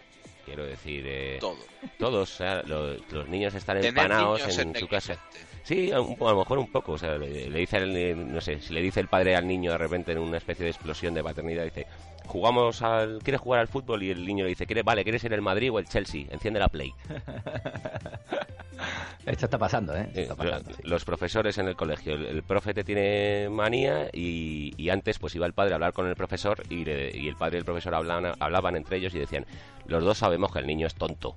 [0.50, 1.58] Quiero decir, eh, Todo.
[1.96, 5.12] todos, o sea, lo- los niños están Tener empanados niños en es su casa.
[5.12, 5.50] negligente.
[5.62, 8.32] Sí, a, un po- a lo mejor un poco, o sea, le, le dice, el-
[8.32, 10.70] no sé, si le dice el padre al niño de repente en una especie de
[10.72, 11.86] explosión de paternidad, dice,
[12.26, 14.02] jugamos al, ¿quieres jugar al fútbol?
[14.02, 16.24] Y el niño le dice, ¿quieres, vale, ¿quieres ser el Madrid o el Chelsea?
[16.32, 16.92] Enciende la Play.
[19.26, 20.08] Esto está pasando, ¿eh?
[20.14, 20.82] Eh, está pasando, sí.
[20.84, 25.34] Los profesores en el colegio, el, el profe te tiene manía y, y antes pues
[25.34, 27.64] iba el padre a hablar con el profesor y, le- y el padre y el
[27.64, 29.44] profesor hablaban, hablaban entre ellos y decían,
[29.86, 31.36] los dos sabemos que el niño es tonto,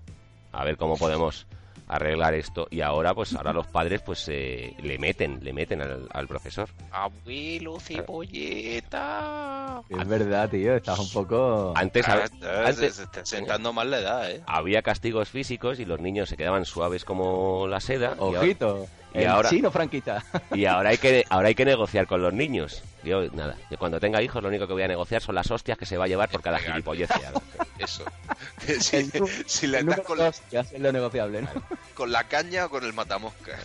[0.52, 1.46] a ver cómo podemos
[1.88, 6.08] arreglar esto y ahora pues ahora los padres pues eh, le meten, le meten al,
[6.12, 6.70] al profesor.
[6.92, 9.82] Abuelo cebolleta.
[9.90, 10.76] Es verdad, tío.
[10.76, 11.74] Estás un poco...
[11.76, 14.42] Antes, Ah, hab- antes se está sentando mal la edad, ¿eh?
[14.46, 18.88] había castigos físicos y los niños se quedaban suaves como la seda y ahora- Ojito.
[19.14, 20.24] Y el ahora- chino franquista.
[20.54, 22.84] Y ahora hay que ahora hay que negociar con los niños.
[23.04, 25.78] Yo, nada, yo cuando tenga hijos lo único que voy a negociar son las hostias
[25.78, 27.10] que se va a llevar por cada gilipollez.
[27.80, 28.04] Eso.
[28.80, 31.50] si, El nu- si le das con, dos, que hace lo negociable, ¿no?
[31.96, 33.58] con la caña o con el matamosca.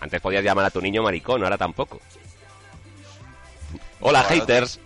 [0.00, 2.00] Antes podías llamar a tu niño maricón, ahora tampoco.
[4.00, 4.78] Hola, haters.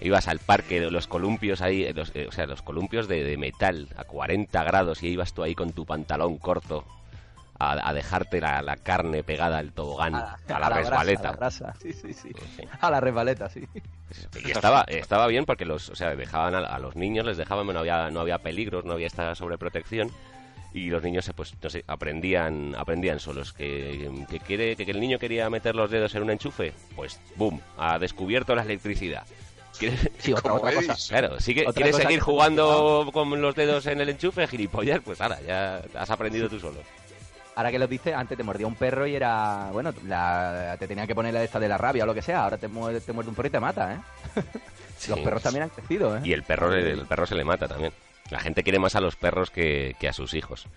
[0.00, 3.22] Ibas al parque de los columpios ahí, eh, los- eh, o sea, los columpios de,
[3.22, 6.84] de metal a 40 grados y ibas tú ahí con tu pantalón corto
[7.60, 11.28] a, a dejarte la, la carne pegada al tobogán, a, la, resbaleta.
[11.28, 11.74] a la brasa.
[11.80, 12.30] Sí, sí, sí.
[12.56, 12.62] Sí.
[12.80, 13.68] A la resbaleta, sí.
[14.44, 17.66] Y estaba, estaba bien porque los, o sea, dejaban a, a los niños, les dejaban,
[17.66, 20.10] no había, no había peligros, no había esta sobreprotección
[20.72, 24.92] y los niños se pues no sé, aprendían, aprendían solos que, que quiere, que, que
[24.92, 29.26] el niño quería meter los dedos en un enchufe, pues boom, ha descubierto la electricidad.
[29.78, 30.92] ¿Quiere- Sí, otra, Como otra cosa.
[30.92, 31.08] Edison.
[31.18, 34.46] Claro, ¿sí que Otra ¿quieres cosa seguir que- jugando con los dedos en el enchufe,
[34.46, 35.00] gilipollas?
[35.04, 36.80] Pues ahora, ya has aprendido tú solo.
[37.60, 39.68] Ahora que lo dices, antes te mordía un perro y era.
[39.70, 42.22] Bueno, la- te tenía que poner la de esta de la rabia o lo que
[42.22, 42.44] sea.
[42.44, 43.98] Ahora te muerde, te muerde un perro y te mata, ¿eh?
[45.08, 45.24] Los Sí.
[45.24, 46.20] perros también han crecido, ¿eh?
[46.24, 47.92] Y el perro, el perro se le mata también.
[48.30, 50.68] La gente quiere más a los perros que, que a sus hijos.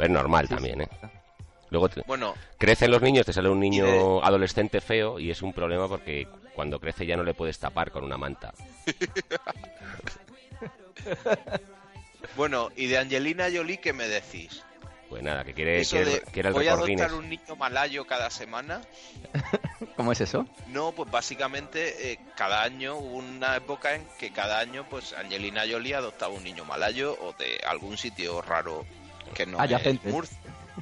[0.00, 0.82] Es normal Sí, también, sí.
[0.82, 0.88] ¿eh?
[1.70, 5.42] Luego te- Bueno, crecen los niños, te sale un niño de- adolescente feo y es
[5.42, 8.52] un problema porque cuando crece ya no le puedes tapar con una manta.
[12.36, 14.64] bueno, y de Angelina Jolie, ¿qué me decís?
[15.12, 17.12] Pues nada, que quiere, Eso quiere, de quiere el voy a adoptar Guinness.
[17.12, 18.80] un niño malayo cada semana.
[19.96, 20.46] ¿Cómo es eso?
[20.68, 25.64] No, pues básicamente eh, cada año hubo una época en que cada año pues Angelina
[25.70, 28.86] Jolie adoptaba un niño malayo o de algún sitio raro
[29.34, 30.08] que no Adyacente.
[30.08, 30.38] es Murcia.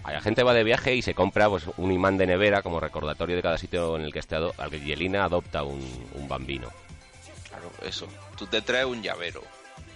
[0.06, 3.34] la gente va de viaje y se compra pues, un imán de nevera como recordatorio
[3.34, 5.80] de cada sitio en el que esté ado- al que Yelena adopta un,
[6.14, 6.70] un bambino.
[7.48, 8.06] Claro, eso.
[8.38, 9.42] Tú te traes un llavero.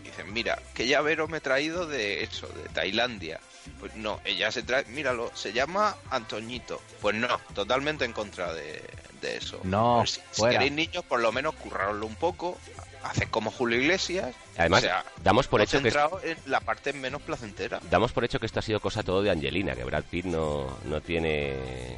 [0.03, 3.39] Y dices, mira, ¿qué llavero me he traído de eso, de Tailandia?
[3.81, 6.81] Pues no, ella se trae, míralo, se llama Antoñito.
[7.01, 8.83] Pues no, totalmente en contra de,
[9.21, 9.61] de eso.
[9.65, 12.59] No, Pues si, queréis niños, por lo menos currarlo un poco,
[13.03, 14.35] haced como Julio Iglesias.
[14.57, 17.81] Además, o sea, damos por hecho que es- en la parte menos placentera.
[17.91, 20.79] damos por hecho que esto ha sido cosa todo de Angelina, que Brad Pitt no,
[20.85, 21.97] no tiene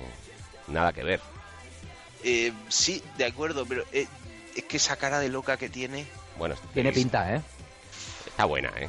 [0.68, 1.20] nada que ver.
[2.24, 4.06] Eh, sí, de acuerdo, pero eh,
[4.54, 6.06] es que esa cara de loca que tiene,
[6.38, 7.40] Bueno, Tiene es- pinta, ¿eh?
[8.26, 8.88] Está buena, ¿eh?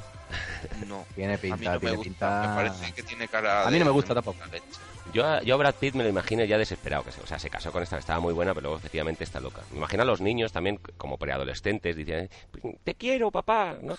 [0.87, 1.05] No.
[1.15, 2.41] Tiene A mí pinta, no me tiene gusta, pinta.
[2.41, 4.37] me parece que tiene cara A mí no de- me gusta tampoco.
[4.39, 4.65] la leche.
[5.13, 7.39] Yo, a- yo a Brad Pitt me lo imagino ya desesperado, que se, o sea,
[7.39, 9.61] se casó con esta que estaba muy buena, pero luego efectivamente está loca.
[9.71, 12.29] Me imagino a los niños también como preadolescentes diciendo,
[12.83, 13.95] te quiero, papá, ¿no?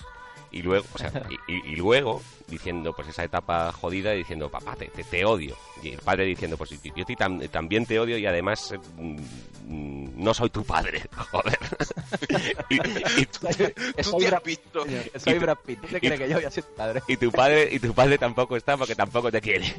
[0.50, 4.76] Y luego, o sea, y, y- y luego diciendo, pues esa etapa jodida, diciendo, papá,
[4.76, 5.56] te, te, te odio.
[5.82, 7.04] Y el padre diciendo, pues yo, yo
[7.50, 9.16] también te odio y además eh, mm,
[9.68, 11.58] no soy tu padre, joder.
[12.70, 15.80] y, Tú soy te has Brad- visto, que soy Brad Pitt.
[15.82, 17.02] ¿Tú te crees que yo voy a ser tu padre?
[17.06, 19.74] y tu padre y tu padre tampoco está porque tampoco te quiere.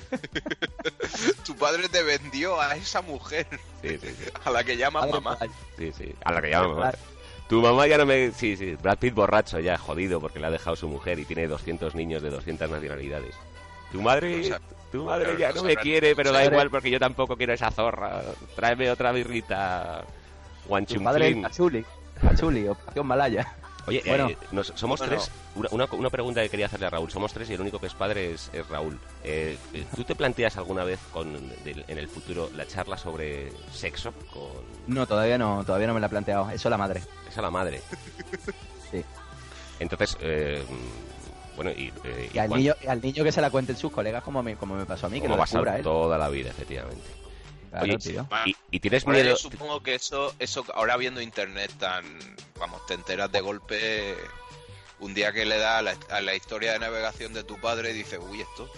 [1.44, 3.46] tu padre te vendió a esa mujer
[3.82, 4.30] Sí, sí, sí.
[4.44, 5.38] a la que llamas Padre, mamá.
[5.38, 5.52] padre.
[5.78, 6.92] Sí, sí, a la que llama mamá.
[7.48, 8.30] Tu mamá ya no me...
[8.30, 11.48] Sí, sí, Brad Pitt borracho ya, jodido, porque le ha dejado su mujer y tiene
[11.48, 13.34] 200 niños de 200 nacionalidades.
[13.90, 14.40] Tu madre...
[14.40, 14.60] O sea,
[14.90, 17.36] tu madre claro, ya no no me quiere, pero da Madre- igual porque yo tampoco
[17.36, 18.22] quiero esa zorra.
[18.56, 20.04] Tráeme otra birrita.
[20.68, 21.42] Tu.
[21.42, 21.84] Pachuli.
[22.22, 23.54] Pachuli, Operación Malaya.
[23.86, 24.28] Oye, Bueno.
[24.28, 25.14] eh, nos- somos Bueno.
[25.16, 25.30] tres.
[25.72, 27.10] Una, una, pregunta que quería hacerle a Raúl.
[27.10, 28.98] Somos tres y el único que es padre es, es Raúl.
[29.24, 34.12] Eh, eh, ¿Tú te planteas alguna vez con, en el futuro la charla sobre sexo
[34.32, 34.50] con
[34.86, 36.50] No, todavía no, todavía no me la he planteado.
[36.50, 37.02] Eso la madre.
[37.28, 37.80] esa la madre?
[38.90, 39.02] Sí.
[39.80, 40.62] Entonces, eh,
[41.62, 44.42] bueno, y, eh, Y al niño, al niño que se la cuenten sus colegas como
[44.42, 45.82] me, como me pasó a mí, que como lo descubra él.
[45.82, 47.04] toda la vida, efectivamente.
[47.68, 48.26] Claro, Oye, tío.
[48.46, 49.28] y, y tienes miedo.
[49.28, 52.02] yo supongo que eso, eso ahora viendo internet tan,
[52.58, 54.16] vamos, te enteras de golpe
[55.00, 57.90] un día que le da a la, a la historia de navegación de tu padre
[57.90, 58.70] y dices, uy, esto.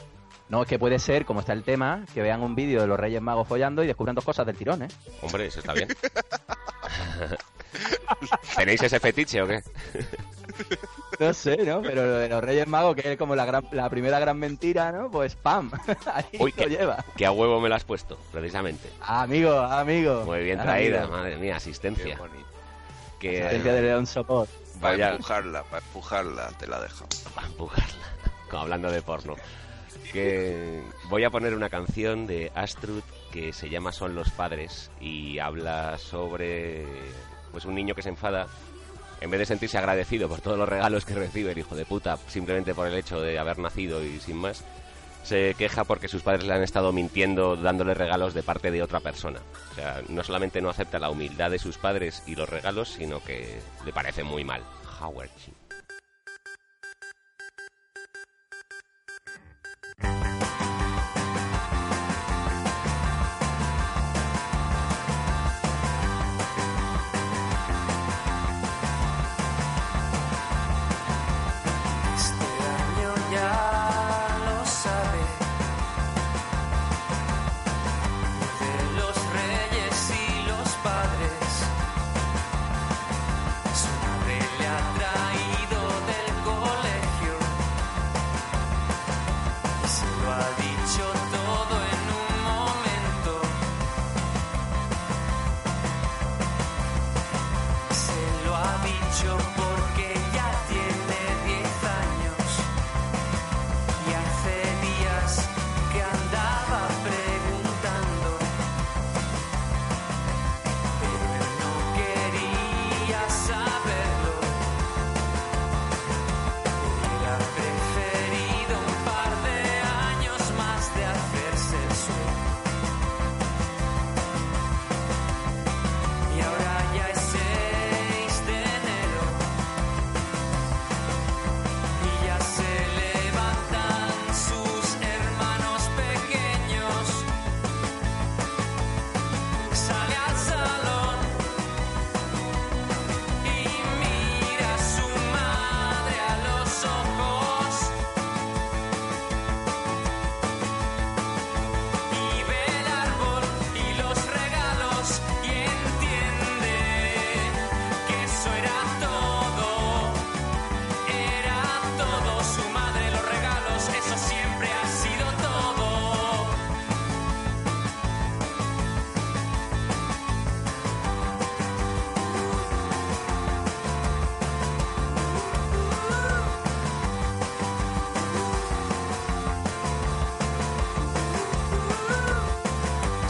[0.49, 2.99] No, es que puede ser, como está el tema, que vean un vídeo de los
[2.99, 4.89] Reyes Magos follando y descubran dos cosas del tirón, ¿eh?
[5.23, 5.89] Hombre, eso está bien.
[8.57, 9.63] ¿Tenéis ese fetiche o qué?
[11.19, 11.83] No sé, ¿no?
[11.83, 14.93] Pero lo de los Reyes Magos, que es como la, gran, la primera gran mentira,
[14.93, 15.11] ¿no?
[15.11, 15.71] Pues ¡pam!
[16.13, 17.05] Ahí Uy, lo que- lleva.
[17.17, 18.89] Que a huevo me lo has puesto, precisamente.
[19.01, 20.23] Amigo, amigo.
[20.25, 20.73] Muy bien Amigo.
[20.73, 22.17] traída, madre mía, Qué asistencia.
[22.19, 22.47] bonito.
[23.19, 24.49] Que Asistencia de León Sopot.
[24.81, 25.11] Para Vaya.
[25.13, 27.07] empujarla, para empujarla, te la dejo.
[27.35, 28.05] para empujarla,
[28.51, 29.37] como hablando de porno.
[30.13, 35.39] Que voy a poner una canción de Astrud que se llama Son los padres y
[35.39, 36.85] habla sobre
[37.53, 38.49] pues un niño que se enfada
[39.21, 42.19] en vez de sentirse agradecido por todos los regalos que recibe el hijo de puta
[42.27, 44.65] simplemente por el hecho de haber nacido y sin más
[45.23, 49.01] se queja porque sus padres le han estado mintiendo dándole regalos de parte de otra
[49.01, 49.41] persona.
[49.71, 53.23] O sea, no solamente no acepta la humildad de sus padres y los regalos, sino
[53.23, 54.63] que le parece muy mal.
[55.01, 55.31] Howard.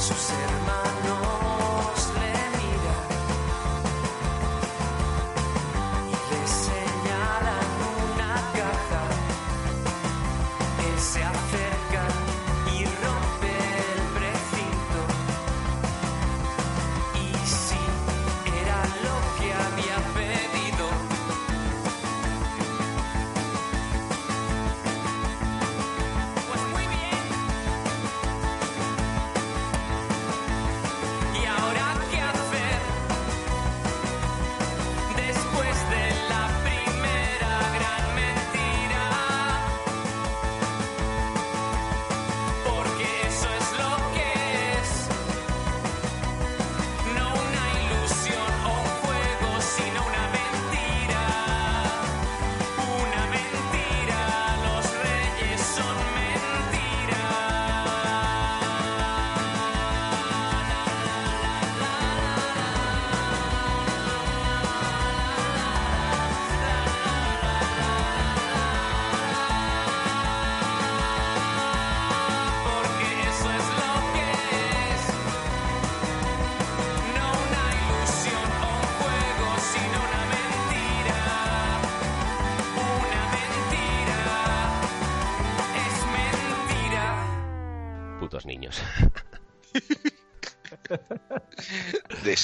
[0.02, 0.41] suceso.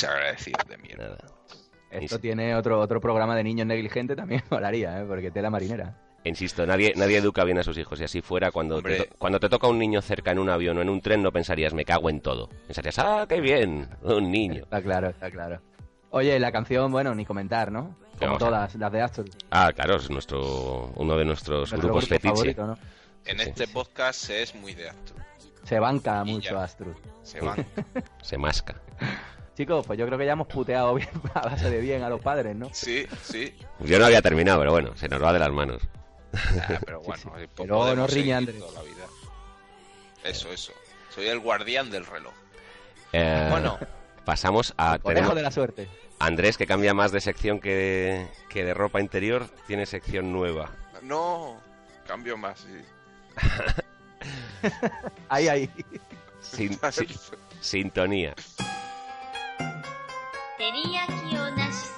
[0.03, 1.05] De mierda.
[1.05, 1.19] Nada.
[1.91, 2.23] Esto Sí.
[2.23, 5.05] tiene otro otro programa de niños negligentes también molaría, ¿eh?
[5.07, 5.97] Porque tela marinera.
[6.25, 7.99] Insisto, nadie, nadie educa bien a sus hijos.
[8.01, 10.77] Y así fuera, cuando te, to- cuando te toca un niño cerca en un avión
[10.77, 12.49] o en un tren, no pensarías, me cago en todo.
[12.67, 14.65] Pensarías, ah, qué bien, un niño.
[14.65, 15.63] Está claro, está claro.
[16.11, 17.97] Oye, la canción, bueno, ni comentar, ¿no?
[18.19, 19.25] Como vamos a- todas, las de Astor.
[19.51, 22.35] Ah, claro, es nuestro, uno de nuestros Nuestro grupos grupo fetiche.
[22.35, 22.79] favorito, ¿no?
[23.25, 23.73] En Sí, este sí.
[23.73, 25.17] podcast se es muy de Astro.
[25.63, 26.65] Se banca Y mucho ya.
[26.65, 26.95] Astrud.
[27.23, 27.65] Se van.
[28.23, 28.75] Se masca.
[29.59, 32.21] Chicos, pues yo creo que ya hemos puteado bien a base de bien a los
[32.21, 32.69] padres, ¿no?
[32.73, 33.53] Sí, sí.
[33.81, 35.83] Yo no había terminado, pero bueno, se nos va de las manos.
[36.33, 37.29] Ah, pero bueno, sí.
[37.33, 38.61] pues Pero no riñe, Andrés.
[38.61, 39.05] toda la vida.
[40.23, 40.73] Eso, eso.
[41.13, 42.33] Soy el guardián del reloj.
[43.13, 43.79] Eh, Bueno.
[44.25, 45.01] pasamos a...
[45.01, 45.89] Conejo tenemos- de la suerte.
[46.21, 50.71] Andrés, que cambia más de sección que de, que de ropa interior, tiene sección nueva.
[51.03, 51.61] No,
[52.07, 52.81] cambio más, sí.
[55.29, 55.71] Ahí, ahí.
[56.41, 57.09] Sin- sin-
[57.61, 58.35] sintonía.
[60.58, 61.90] 照り焼きオナシス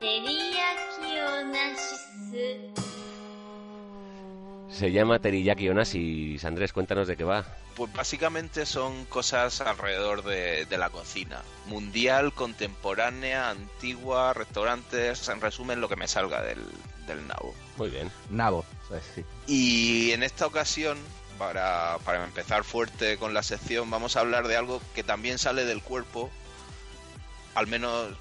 [0.00, 1.96] 照り焼きオナシ
[2.80, 2.86] ス
[4.68, 6.44] Se llama Teriyaki Onassis.
[6.44, 7.46] Andrés, cuéntanos de qué va.
[7.76, 11.40] Pues básicamente son cosas alrededor de, de la cocina.
[11.66, 16.60] Mundial, contemporánea, antigua, restaurantes, en resumen lo que me salga del,
[17.06, 17.54] del nabo.
[17.78, 18.10] Muy bien.
[18.28, 19.24] Nabo, pues sí.
[19.46, 20.98] Y en esta ocasión,
[21.41, 25.65] para, para empezar fuerte con la sección, vamos a hablar de algo que también sale
[25.65, 26.29] del cuerpo,
[27.55, 28.15] al menos,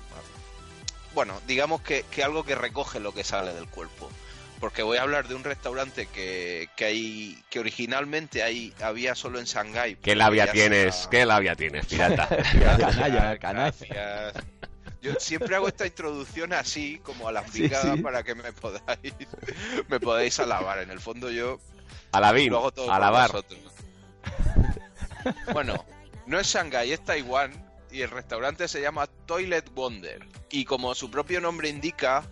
[1.13, 4.11] bueno, digamos que, que algo que recoge lo que sale del cuerpo.
[4.59, 9.39] Porque voy a hablar de un restaurante que, que hay que originalmente hay, había solo
[9.39, 9.97] en Shanghái.
[9.97, 10.95] ¿Qué labia tienes?
[10.95, 12.27] sea- ¿Qué labia tienes, pirata?
[12.59, 13.39] Canalla, canalla.
[13.39, 14.35] Gracias.
[15.03, 18.03] Yo siempre hago esta introducción así, como a la Sí, picada, sí.
[18.03, 19.15] para que me podáis,
[19.89, 20.79] me podáis alabar.
[20.81, 21.59] En el fondo yo
[22.13, 23.33] Hago todo por alabar.
[23.33, 23.61] vosotros.
[25.53, 25.85] Bueno,
[26.27, 27.53] no es Shanghái, es Taiwán
[27.91, 30.27] y el restaurante se llama Toilet Wonder.
[30.51, 32.25] Y como su propio nombre indica,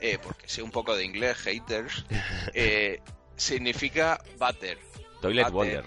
[0.00, 2.04] eh, porque sé un poco de inglés, haters,
[2.54, 3.00] eh,
[3.36, 4.78] significa butter,
[5.20, 5.54] Toilet Váter.
[5.54, 5.84] Wonder.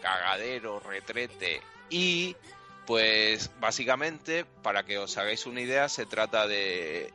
[0.00, 1.60] cagadero, retrete.
[1.90, 2.36] Y
[2.86, 7.12] pues básicamente, para que os hagáis una idea, se trata de...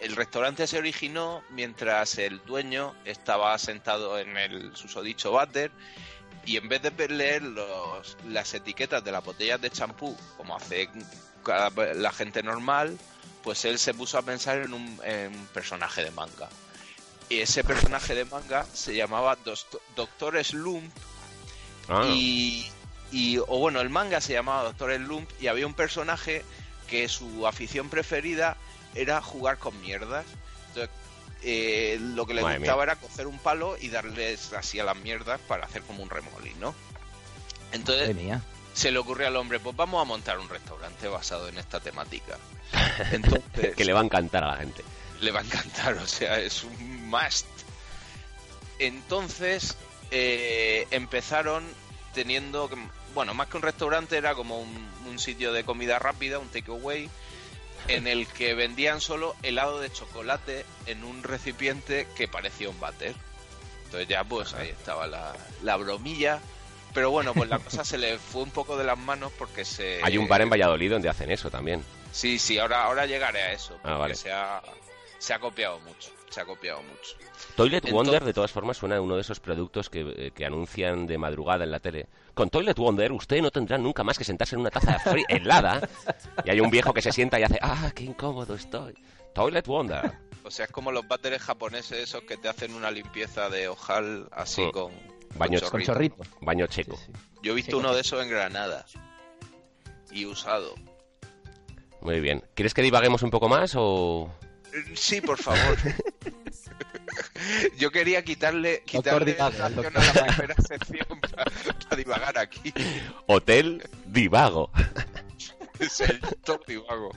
[0.00, 5.70] El restaurante se originó mientras el dueño estaba sentado en el susodicho váter
[6.44, 10.90] y en vez de leer los, las etiquetas de las botellas de champú, como hace
[11.42, 12.98] cada- la gente normal,
[13.42, 16.48] pues él se puso a pensar en un, en un personaje de manga.
[17.30, 19.38] Y ese personaje de manga se llamaba
[19.96, 20.92] Doctor Slump
[21.88, 22.66] Ah, y,
[23.12, 26.42] y- o bueno, el manga se llamaba Doctor Slump y había un personaje
[26.88, 28.56] que su afición preferida
[28.94, 30.24] era jugar con mierdas.
[30.68, 30.90] Entonces,
[31.42, 34.96] eh, lo que le Madre gustaba era coger un palo y darles así a las
[34.96, 36.74] mierdas para hacer como un remolino.
[37.72, 38.16] Entonces
[38.72, 42.38] se le ocurrió al hombre, pues vamos a montar un restaurante basado en esta temática.
[43.12, 44.82] Entonces, que le va a encantar a la gente.
[45.20, 47.46] le va a encantar, o sea, es un must.
[48.80, 49.76] Entonces,
[50.10, 51.64] eh, empezaron
[52.14, 52.68] teniendo,
[53.14, 57.08] bueno, más que un restaurante, era como un, un sitio de comida rápida, un takeaway,
[57.88, 63.14] en el que vendían solo helado de chocolate en un recipiente que parecía un váter.
[63.84, 66.40] Entonces ya pues ahí estaba la, la bromilla
[66.94, 70.00] Pero bueno, pues la cosa se le fue un poco de las manos porque se...
[70.02, 71.84] Hay un bar en Valladolid donde hacen eso también.
[72.12, 73.74] Sí, sí, ahora, ahora llegaré a eso.
[73.74, 74.14] Porque Ah, vale.
[74.14, 74.62] se, ha,
[75.18, 76.10] se ha copiado mucho.
[76.34, 77.16] Se ha copiado mucho.
[77.54, 80.44] Toilet Entonces- Wonder, de todas formas, suena a uno de esos productos que, eh, que
[80.44, 82.08] anuncian de madrugada en la tele.
[82.34, 85.88] Con Toilet Wonder, usted no tendrá nunca más que sentarse en una taza fría, helada.
[86.44, 88.94] Y hay un viejo que se sienta y hace, ¡ah, qué incómodo estoy!
[89.32, 90.10] Toilet Wonder.
[90.42, 94.28] O sea, es como los váteres japoneses esos que te hacen una limpieza de ojal
[94.32, 94.70] así Mm.
[94.72, 94.92] con,
[95.38, 95.92] Baño- con Con chorrito.
[95.92, 96.16] chorrito.
[96.40, 96.96] Baño checo.
[96.96, 97.12] Sí, sí.
[97.42, 97.94] Yo he visto Sí, uno sí.
[97.94, 98.84] de esos en Granada.
[100.10, 100.74] Y usado.
[102.00, 102.42] Muy bien.
[102.54, 104.30] ¿Quieres que divaguemos un poco más o...?
[104.94, 105.76] Sí, por favor.
[107.78, 112.72] Yo quería quitarle, quitarle Divago, relación doctor a la primera sección para divagar aquí.
[113.26, 114.70] Hotel Divago.
[115.80, 117.10] Es el top divago.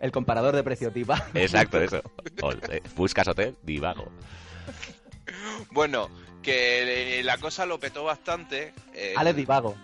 [0.00, 1.28] El comparador de precio tipa.
[1.34, 2.00] Exacto, eso.
[2.40, 4.10] Hotel- Buscas hotel Divago.
[5.70, 6.08] Bueno,
[6.42, 8.72] que la cosa lo petó bastante.
[8.94, 9.76] eh, Alex Divago.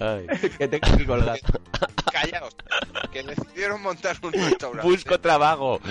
[0.00, 0.26] Ay.
[0.58, 1.38] que tengo que colgar.
[2.12, 2.54] Callaos.
[3.12, 4.88] Que decidieron montar un restaurante.
[4.88, 5.80] Busco trabajo.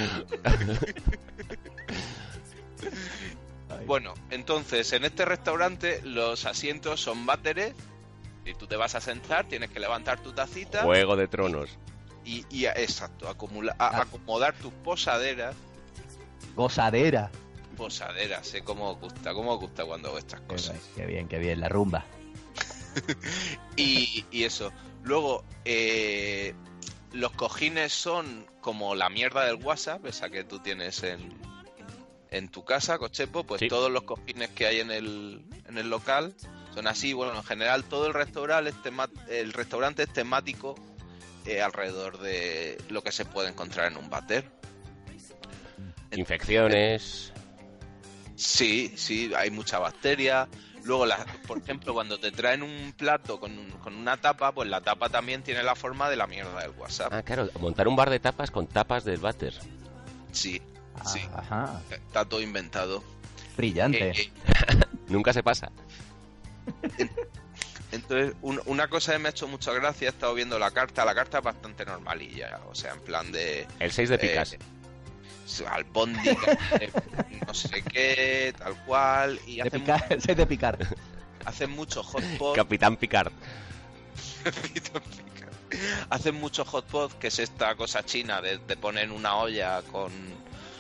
[3.87, 7.73] Bueno, entonces en este restaurante los asientos son váteres.
[8.45, 11.69] Y tú te vas a sentar, tienes que levantar tu tacita Juego de Tronos.
[12.23, 14.01] y, exacto, acumula- a- Ah.
[14.03, 15.55] acomodar tus posaderas.
[16.55, 17.31] Gozadera.
[17.75, 20.79] Posaderas, sé cómo os gusta, cómo os gusta cuando hago estas cosas.
[20.95, 21.59] qué bien, qué bien.
[21.59, 22.05] La rumba.
[23.77, 24.71] Y, y eso.
[25.03, 26.53] Luego, eh,
[27.13, 31.33] los cojines son como la mierda del WhatsApp, esa que tú tienes en,
[32.31, 33.43] en tu casa, Cochepo.
[33.43, 33.67] Pues Sí.
[33.67, 36.33] todos los cojines que hay en el, en el local
[36.73, 37.13] son así.
[37.13, 40.75] Bueno, en general todo el restaurante es, tema- el restaurante es temático
[41.45, 44.49] eh, alrededor de lo que se puede encontrar en un váter.
[46.11, 47.31] Infecciones.
[48.35, 50.47] Sí, sí, hay mucha bacteria.
[50.85, 54.69] Luego, la- por ejemplo, cuando te traen un plato con, un- con una tapa, pues
[54.69, 57.11] la tapa también tiene la forma de la mierda del WhatsApp.
[57.11, 59.53] Ah, claro, montar un bar de tapas con tapas del váter.
[60.31, 60.61] Sí,
[61.05, 61.81] sí, Ajá.
[61.89, 63.03] está todo inventado.
[63.57, 64.09] Brillante.
[64.11, 64.31] Eh, eh,
[65.09, 65.71] Nunca se pasa.
[67.91, 71.05] entonces, un- una cosa que me ha hecho mucha gracia, he estado viendo la carta,
[71.05, 74.53] la carta es bastante normalilla, o sea, en plan de El 6 de picas.
[74.53, 74.59] Eh,
[75.69, 76.37] albóndiga,
[76.79, 76.91] eh,
[77.47, 80.77] no sé qué, tal cual, y de hacen, picar, de picar.
[81.45, 82.55] hacen mucho hot pot.
[82.55, 83.31] Capitán Picard.
[86.09, 90.11] Hacen mucho hot pot, que es esta cosa china de, de poner una olla con,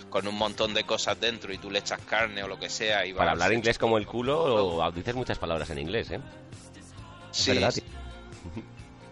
[0.09, 3.05] con un montón de cosas dentro y tú le echas carne o lo que sea.
[3.05, 6.19] Y Para hablar inglés como el culo, o dices muchas palabras en inglés, ¿eh?
[7.31, 7.83] Sí, ¿Verdad, sí.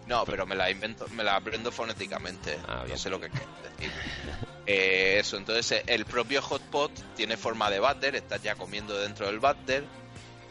[0.06, 2.58] No, pero me la invento, me la aprendo fonéticamente.
[2.68, 2.90] Ah, bien.
[2.90, 3.46] no sé lo que quiere
[3.76, 3.92] decir.
[4.66, 8.98] Eh, eso, entonces eh, el propio hot pot tiene forma de váter, estás ya comiendo
[8.98, 9.84] dentro del váter.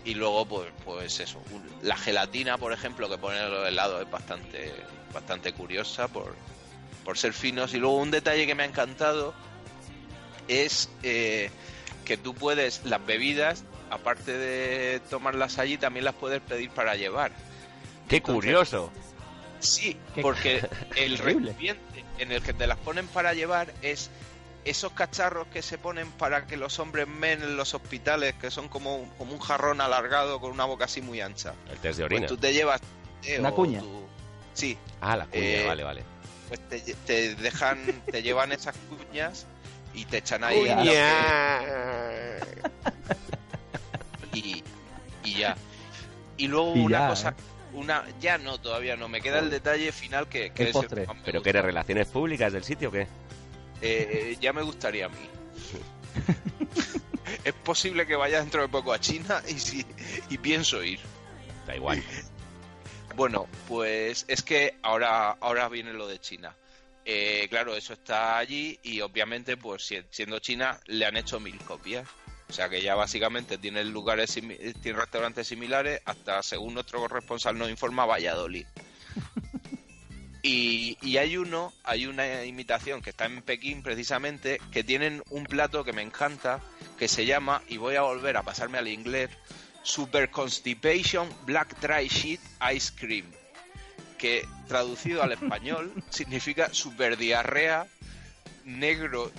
[0.05, 1.41] Y luego, pues, pues eso,
[1.81, 4.71] la gelatina, por ejemplo, que pone en los helados es bastante,
[5.11, 6.35] bastante curiosa por,
[7.03, 7.73] por ser finos.
[7.73, 9.33] Y luego un detalle que me ha encantado
[10.47, 11.49] es eh,
[12.05, 17.31] que tú puedes, las bebidas, aparte de tomarlas allí, también las puedes pedir para llevar.
[18.09, 18.91] ¡Qué Entonces, curioso!
[19.63, 24.09] Sí, Qué- porque el recipiente en el que te las ponen para llevar es
[24.65, 28.69] esos cacharros que se ponen para que los hombres men en los hospitales, que son
[28.69, 31.53] como, un- como un jarrón alargado con una boca así muy ancha.
[31.69, 32.27] El test de Pues orina.
[32.27, 32.79] tú te llevas...
[33.23, 33.79] eh, Una cuña.
[33.79, 34.03] tu-
[34.53, 36.03] Sí, Ah, la cuña, Eh, vale, vale.
[36.47, 39.45] pues te, te dejan, te llevan esas cuñas
[39.93, 40.59] y te echan ahí...
[40.59, 40.83] Cuña.
[40.83, 42.63] que-
[44.33, 44.63] y,
[45.23, 45.55] y ya.
[46.37, 47.29] Y luego Y una ya, cosa...
[47.29, 47.33] ¿eh?
[47.73, 49.07] Una, ya no, todavía no.
[49.09, 51.05] Me queda el detalle final que, que El es el postre.
[51.07, 51.63] que ¿Pero qué eres?
[51.65, 53.07] ¿Relaciones públicas del sitio o qué?
[53.81, 55.29] Eh, ya me gustaría a mí.
[57.43, 59.85] es posible que vaya dentro de poco a China y, si,
[60.29, 60.99] y pienso ir.
[61.67, 62.03] Da igual.
[63.15, 66.55] Bueno, pues es que ahora, ahora viene lo de China.
[67.05, 71.55] Eh, claro, eso está allí y obviamente, pues si- siendo China, le han hecho mil
[71.59, 72.07] copias.
[72.53, 77.57] O sea que ya básicamente tiene lugares, simi- tiene restaurantes similares, hasta según nuestro corresponsal
[77.57, 78.67] nos informa, Valladolid.
[80.45, 85.45] Y, y hay uno, hay una imitación que está en Pekín precisamente, que tienen un
[85.45, 86.59] plato que me encanta,
[86.99, 89.29] que se llama, y voy a volver a pasarme al inglés,
[89.83, 92.41] Super Constipation Black Dry Sheet
[92.75, 93.25] Ice Cream,
[94.17, 97.87] que traducido al español significa super diarrea,
[98.65, 99.31] negro,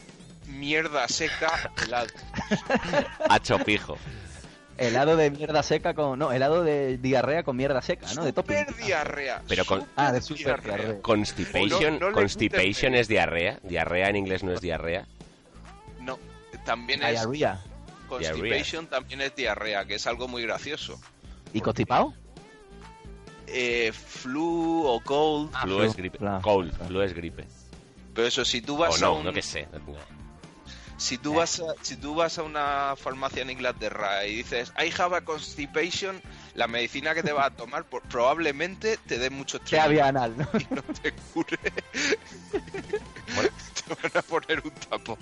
[0.46, 2.08] mierda seca, helado.
[3.28, 3.96] Hacho pijo.
[4.76, 6.18] Helado de mierda seca con.
[6.18, 8.24] No, helado de diarrea con mierda seca, ¿no?
[8.24, 8.56] De topping.
[8.66, 9.42] Super diarrea.
[9.46, 11.00] Pero con- Ah, de super diarrea.
[11.00, 13.60] Constipation, No- no constipation es diarrea.
[13.62, 15.06] Diarrea en inglés no es diarrea.
[16.00, 16.18] No,
[16.64, 17.62] también es Diarrea.
[18.08, 21.00] constipation también es diarrea, que es algo muy gracioso.
[21.52, 22.12] ¿Y constipado?
[23.46, 26.18] Eh, flu o cold, Flu flu, es gripe.
[26.18, 26.86] claro, Cold, claro.
[26.86, 27.44] flu es gripe.
[28.14, 29.68] pero eso si tú O vas a no, un- no que sé.
[31.04, 34.90] Si tú vas a, si tú vas a una farmacia en Inglaterra y dices I
[34.98, 36.20] have a constipation,
[36.54, 40.08] la medicina que te vas a tomar por- probablemente te dé mucho Que estrés había
[40.08, 40.48] anal, ¿no?
[40.58, 41.58] y no te cure.
[42.52, 45.18] te van a poner un tapón.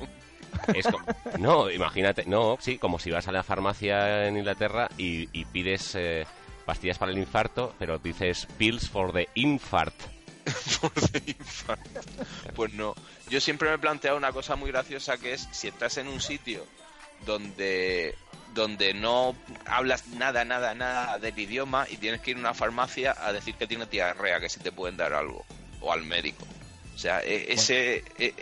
[0.74, 1.04] Es como-
[1.38, 5.94] no, imagínate, no, sí, como si vas a la farmacia en Inglaterra y, y pides
[5.96, 6.26] eh,
[6.64, 9.94] pastillas para el infarto, pero dices pills for the infart.
[10.80, 12.00] por de infarto.
[12.54, 12.94] Pues no.
[13.28, 16.20] Yo siempre me he planteado una cosa muy graciosa que es si estás en un
[16.20, 16.66] sitio
[17.26, 18.14] donde
[18.54, 19.34] donde no
[19.64, 23.54] hablas nada, nada, nada del idioma y tienes que ir a una farmacia a decir
[23.54, 25.44] que tienes diarrea, que si te pueden dar algo,
[25.80, 26.44] o al médico.
[26.94, 28.34] O sea, e- ese, e-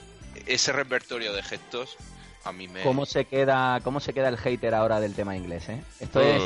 [0.47, 1.97] ese repertorio de gestos
[2.45, 2.83] a mí me...
[2.83, 5.81] ¿Cómo se queda, cómo se queda el hater ahora del tema inglés, eh?
[6.01, 6.43] Esto es,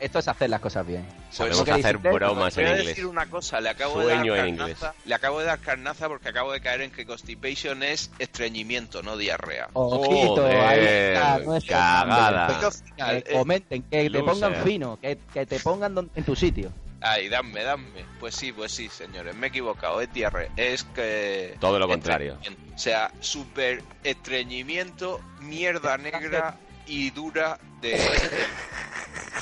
[0.00, 1.06] esto es hacer las cosas bien.
[1.30, 2.86] Sabemos ¿qué dices, hacer bromas en inglés.
[2.86, 6.08] decir una cosa, le acabo Sueño de dar en carnaza, le acabo de dar carnaza
[6.08, 9.68] porque acabo de caer en que constipation es estreñimiento, no diarrea.
[9.72, 12.46] Ojito, Joder, ahí está nuestro cagada.
[12.46, 12.56] cambio.
[12.58, 16.34] Pero final, Que eh, comenten, que te pongan fino, que, que te pongan en tu
[16.36, 16.72] sitio.
[17.00, 18.04] Ay, dame, dame.
[18.18, 20.50] Pues sí, pues sí, señores, me he equivocado, es diarrea.
[20.56, 21.56] Es que...
[21.60, 22.38] Todo lo contrario.
[22.74, 26.56] O sea, super estreñimiento, mierda negra
[26.88, 27.98] y dura de...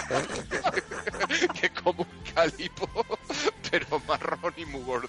[1.60, 2.88] que como un calipo,
[3.70, 5.08] pero marrón y muy gordo.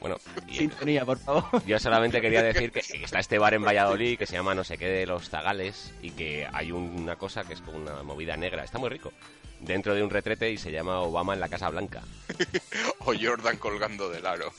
[0.00, 0.16] Bueno,
[0.46, 1.64] y- Sintonía, por favor.
[1.66, 4.78] yo solamente quería decir que está este bar en Valladolid que se llama no sé
[4.78, 8.64] qué de los Zagales y que hay una cosa que es como una movida negra.
[8.64, 9.12] Está muy rico.
[9.60, 12.02] Dentro de un retrete y se llama Obama en la Casa Blanca.
[13.00, 14.52] O Jordan colgando del aro.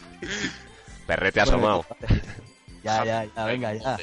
[1.06, 1.86] Perrete asomado.
[2.84, 3.98] Ya, ya, ya, venga, ya.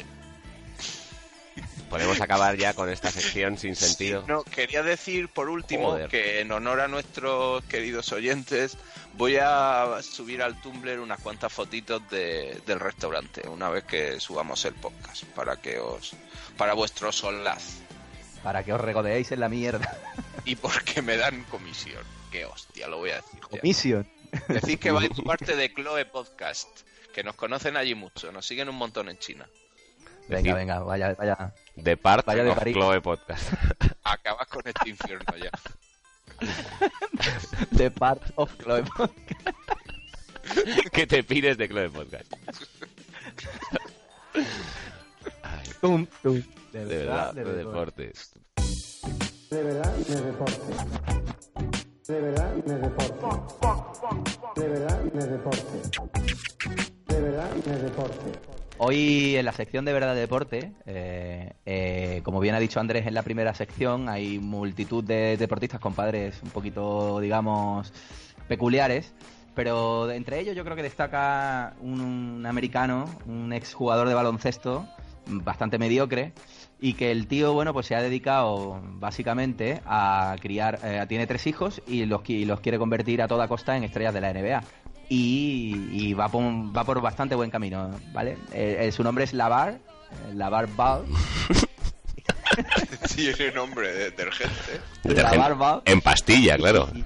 [1.95, 4.25] Podemos acabar ya con esta sección sin sentido.
[4.27, 6.09] No, quería decir por último Joder.
[6.11, 8.77] que en honor a nuestros queridos oyentes
[9.15, 14.65] voy a subir al Tumblr unas cuantas fotitos de- del restaurante una vez que subamos
[14.65, 16.13] el podcast para que os
[16.57, 17.79] para vuestro solaz
[18.43, 19.97] Para que os regodeéis en la mierda.
[20.45, 22.03] y porque me dan comisión.
[22.31, 23.41] Qué hostia, lo voy a decir.
[23.41, 23.61] ya.
[23.61, 24.09] Comisión.
[24.49, 26.69] Decid que vais parte de Chloe Podcast,
[27.15, 29.49] que nos conocen allí mucho, nos siguen un montón en China.
[30.29, 31.55] Venga, venga, vaya, vaya.
[31.83, 32.75] The Part Vaya de of París.
[32.75, 33.53] Chloe Podcast.
[34.05, 35.51] Acabas con este infierno ya.
[37.77, 38.85] The part of Chloe.
[40.93, 42.33] ¿Qué te pides de Chloe Podcast?
[45.43, 46.43] Ay, Tum, tum.
[46.73, 48.33] de verdad, de deportes.
[49.51, 50.75] De verdad, de deporte.
[52.07, 53.25] De verdad, de deporte.
[54.57, 55.79] De verdad, de deporte.
[57.07, 58.33] De verdad, de deporte.
[58.77, 63.07] Hoy en la sección de Verdad de Deporte, eh, eh, como bien ha dicho Andrés
[63.07, 67.93] en la primera sección, hay multitud de deportistas con padres un poquito, digamos,
[68.49, 69.15] peculiares,
[69.55, 74.89] pero entre ellos yo creo que destaca un, americano, un exjugador de baloncesto
[75.27, 76.33] bastante mediocre
[76.81, 81.47] y que el tío, bueno, pues se ha dedicado básicamente a criar, eh, tiene tres
[81.47, 84.63] hijos y los quiere convertir a toda costa en estrellas de la NBA.
[85.09, 88.39] Y, y va, por, va por bastante buen camino, ¿vale?
[88.53, 91.05] Eh, eh, su nombre es Lavar, eh, Lavar Ball.
[93.15, 94.81] Tiene nombre de detergente.
[95.05, 95.83] Lavar Ball.
[95.85, 96.89] En pastilla, claro.
[96.95, 97.05] Y-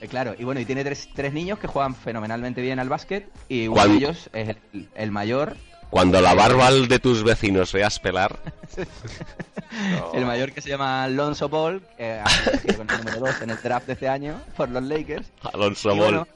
[0.00, 3.30] eh, claro, y bueno, y tiene tres, tres niños que juegan fenomenalmente bien al básquet
[3.48, 5.56] y uno de ellos es el, el mayor,
[5.88, 8.38] Cuando la barba de tus vecinos veas pelar,
[10.14, 13.50] el mayor que se llama Alonso Ball, que ha elegido con el número 2 en
[13.50, 15.28] el draft de este año por los Lakers.
[15.54, 16.08] Alonso Y Ball.
[16.08, 16.28] bueno,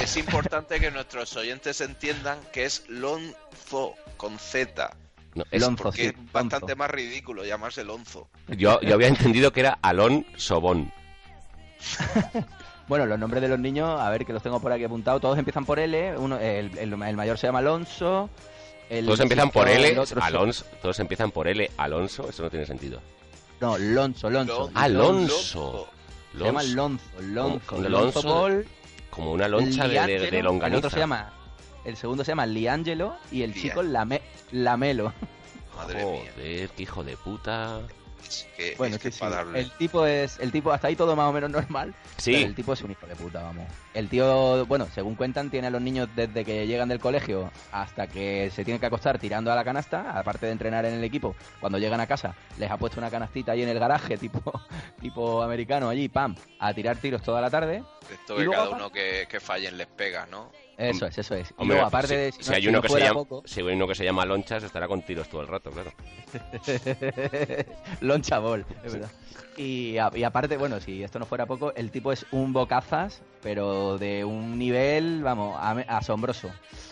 [0.00, 4.94] Es importante que nuestros oyentes entiendan que es Lonzo con Z.
[5.34, 6.76] No, es- Lonzo, Porque sí, es bastante Lonzo.
[6.76, 8.28] más ridículo llamarse Lonzo.
[8.48, 10.92] yo, yo había entendido que era Alon Sobón.
[12.88, 15.36] Bueno, los nombres de los niños, a ver que los tengo por aquí apuntados, todos
[15.38, 18.30] empiezan por L, uno, el, el- el mayor se llama Alonso.
[18.88, 23.00] el Todos empiezan por L, Alonso, todos empiezan por L, Alonso, eso no tiene sentido.
[23.60, 24.68] No, Lonzo, Lonzo.
[24.68, 25.88] Lon- Alonso.
[26.38, 27.04] Se llama Lonzo.
[27.20, 28.48] Lonzo, Lonzo,
[29.16, 30.78] Como una loncha de, de, El longaniza.
[30.78, 31.32] otro se llama,
[31.84, 34.20] el segundo se llama Liangelo y el Lian- chico Lame,
[34.52, 35.12] Lamelo.
[35.74, 36.30] Madre mía.
[36.36, 37.80] Joder, qué hijo de puta.
[38.22, 39.20] Es que, Bueno, es que sí, sí.
[39.20, 41.94] para darle- El tipo es, el tipo hasta ahí todo más o menos normal.
[42.16, 42.32] Sí.
[42.32, 43.66] Pero el tipo es un hijo de puta, vamos.
[43.94, 48.06] El tío, bueno, según cuentan, tiene a los niños desde que llegan del colegio hasta
[48.08, 51.36] que se tienen que acostar tirando a la canasta, aparte de entrenar en el equipo.
[51.60, 54.42] Cuando llegan a casa, les ha puesto una canastita ahí en el garaje, tipo,
[55.00, 57.82] tipo americano, allí, pam, a tirar tiros toda la tarde.
[58.10, 60.50] Esto y que luego cada uno que, que fallen les pega, ¿no?
[60.78, 61.50] Eso es, eso es.
[61.50, 62.32] Y Hombre, luego, aparte si, de...
[62.44, 64.24] si no- hay uno no que se llama, poco- si hay uno que se llama
[64.26, 65.92] Lonchas, estará con tiros todo el rato, claro.
[68.00, 69.10] Loncha Ball, es verdad.
[69.56, 73.22] Y, a- y aparte, bueno, si esto no fuera poco, el tipo es un bocazas,
[73.42, 76.50] pero de un nivel, vamos, ame- asombroso.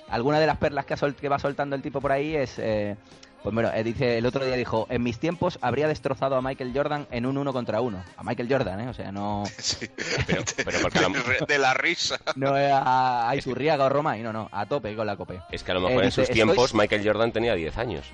[0.08, 2.58] Alguna de las perlas que, ha sol- que va soltando el tipo por ahí es...
[2.58, 2.96] eh,
[3.44, 6.72] pues bueno, eh, dice, el otro día dijo, en mis tiempos habría destrozado a Michael
[6.74, 8.02] Jordan en un uno contra uno.
[8.16, 8.88] A Michael Jordan, ¿eh?
[8.88, 9.86] O sea, no, Sí.
[10.26, 12.18] Pero, pero porque a lo, de, de la risa.
[12.34, 15.40] no es a, a Iturriaga o Roma, y no, no, a tope con la cope.
[15.52, 17.78] es que a lo Eh, mejor en dice, sus "Estoy- tiempos Michael Jordan tenía 10
[17.78, 18.06] años.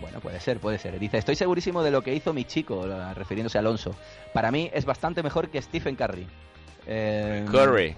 [0.00, 0.98] Bueno, puede ser, puede ser.
[0.98, 3.96] Dice, estoy segurísimo de lo que hizo mi chico, la- refiriéndose a Alonso.
[4.34, 6.26] Para mí es bastante mejor que Stephen Curry.
[6.86, 7.96] Eh, Curry.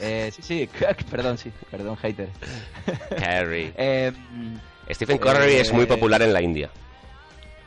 [0.00, 0.68] eh, sí, sí,
[1.10, 2.28] perdón, sí, perdón, hater.
[3.16, 3.72] Curry.
[3.78, 4.12] Eh,
[4.90, 6.70] Stephen Curry eh, es muy popular en la India.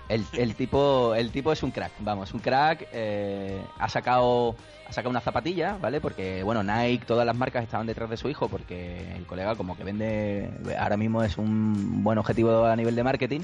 [0.07, 2.87] el, el tipo, el tipo es un crack, vamos, un crack.
[2.93, 4.55] eh, ha sacado,
[4.87, 6.01] ha sacado una zapatilla, ¿vale?
[6.01, 9.77] Porque bueno, Nike, todas las marcas estaban detrás de su hijo, porque el colega como
[9.77, 10.49] que vende,
[10.79, 13.41] ahora mismo es un buen objetivo a nivel de marketing.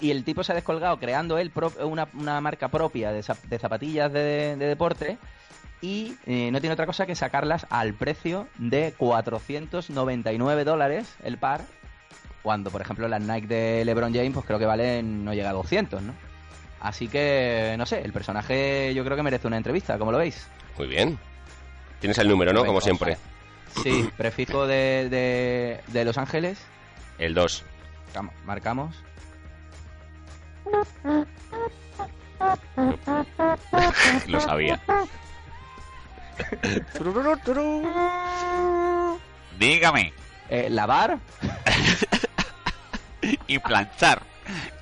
[0.00, 3.42] Y el tipo se ha descolgado creando él pro- una, una marca propia de, zap-
[3.42, 5.18] de zapatillas de, de deporte
[5.80, 11.62] y eh, no tiene otra cosa que sacarlas al precio de 499 dólares el par,
[12.44, 15.54] cuando por ejemplo las Nike de LeBron James pues creo que valen no llega a
[15.54, 16.14] 200, ¿no?
[16.80, 20.46] Así que, no sé, el personaje yo creo que merece una entrevista, ¿cómo lo veis?
[20.76, 21.18] Muy bien.
[21.98, 22.60] Tienes el número, ¿no?
[22.60, 23.16] Como Venga, siempre.
[23.82, 26.58] Sí, prefijo de, de, de Los Ángeles,
[27.18, 27.64] El 2.
[28.14, 28.94] Cam- marcamos.
[34.26, 34.78] Lo sabía.
[39.58, 40.12] Dígame.
[40.50, 41.18] Eh, lavar,
[43.46, 44.22] Y planchar.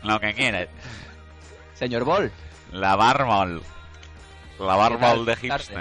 [0.03, 0.69] Lo que quieras.
[1.75, 2.33] señor Ball.
[2.73, 3.63] Lavar bol.
[4.59, 5.17] Lavar ¿Qué tal?
[5.19, 5.79] bol de hipster.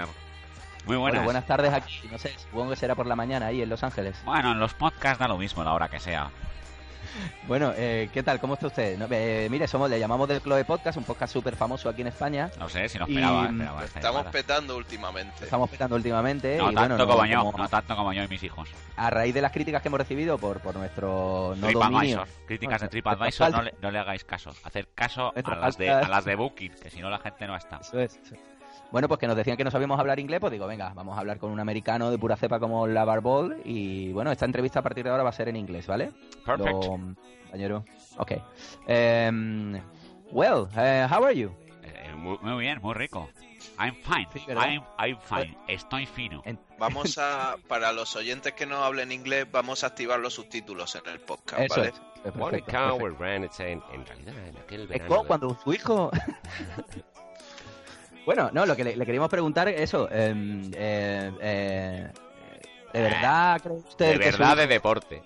[0.84, 1.24] Muy Bueno, buenas.
[1.24, 4.16] buenas tardes aquí, no sé, supongo que será por la mañana ahí en Los Ángeles.
[4.24, 6.30] Bueno, en los podcasts da lo mismo la hora que sea.
[7.46, 8.40] Bueno, eh, ¿qué tal?
[8.40, 8.96] ¿Cómo está usted?
[8.98, 12.08] No, eh, mire, somos, le llamamos del Chloe Podcast, un podcast súper famoso aquí en
[12.08, 12.50] España.
[12.58, 14.30] No sé si no Y, esperaba, esperaba esta Estamos llamada.
[14.30, 15.44] petando últimamente.
[15.44, 18.22] Estamos petando últimamente No y tanto bueno, no- como yo, como- no tanto como yo
[18.22, 18.68] y mis hijos.
[18.96, 21.78] a raíz de las críticas que hemos recibido por, por nuestro no dominio.
[22.22, 22.28] TripAdvisor.
[22.46, 24.50] Críticas de TripAdvisor, no le, no le hagáis caso.
[24.64, 27.56] Hacer caso a las, de, a las de Booking, que si no la gente no
[27.56, 27.78] está.
[27.80, 28.40] Eso es, eso es.
[28.92, 31.20] Bueno, pues que nos decían que no sabíamos hablar inglés, pues digo, venga, vamos a
[31.20, 34.82] hablar con un americano de pura cepa como la Barbol y bueno, esta entrevista a
[34.82, 36.12] partir de ahora va a ser en inglés, ¿vale?
[36.44, 36.68] Perfect.
[36.70, 37.84] Lo- compañero.
[38.18, 38.32] Ok.
[38.86, 39.80] Em,
[40.30, 41.50] well, eh, how are you?
[41.82, 43.28] Eh, muy, muy bien, muy rico.
[43.78, 44.28] I'm fine.
[44.34, 44.40] Sí.
[44.48, 45.56] I'm, I'm fine.
[45.68, 46.42] Estoy fino.
[46.78, 51.08] Vamos a, para los oyentes que no hablen inglés, vamos a activar los subtítulos en
[51.10, 51.88] el podcast, Eso ¿vale?
[51.90, 51.96] es.
[52.24, 53.24] Eh, perfecto, cow perfecto.
[53.24, 55.08] ran its en, en realidad, en aquel Es verano.
[55.08, 56.10] como de- cuando su hijo.
[58.24, 60.08] bueno, no, lo que le, le queríamos preguntar es eso.
[60.10, 62.08] em, eh, eh,
[62.92, 65.22] ¿De verdad cree usted De que su verdad, hijo- de deporte.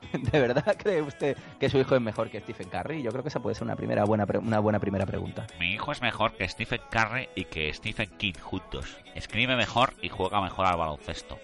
[0.32, 3.02] ¿De verdad cree usted que su hijo es mejor que Stephen Curry?
[3.02, 5.46] Yo creo que esa puede ser una primera buena pre- una buena primera pregunta.
[5.58, 8.96] Mi hijo es mejor que Stephen Curry y que Stephen King juntos.
[9.14, 11.38] Escribe mejor y juega mejor al baloncesto.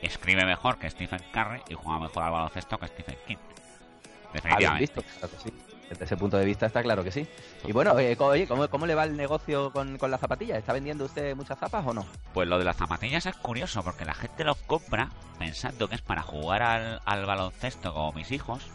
[0.00, 3.36] Escribe mejor que Stephen Curry y juega mejor al baloncesto que Stephen King.
[3.36, 4.80] Ah, Definitivamente.
[4.80, 5.52] visto, claro que sí.
[5.88, 7.26] Desde ese punto de vista está claro que sí.
[7.64, 10.58] Y bueno, eh, oye, ¿cómo, cómo le va el negocio con, con las zapatillas?
[10.58, 12.04] ¿Está vendiendo usted muchas zapas o no?
[12.34, 15.08] Pues lo de las zapatillas es curioso porque la gente los compra
[15.38, 18.66] pensando que es para jugar al, al baloncesto como mis hijos,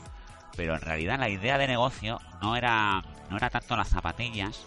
[0.56, 4.66] pero en realidad la idea de negocio no era no era tanto las zapatillas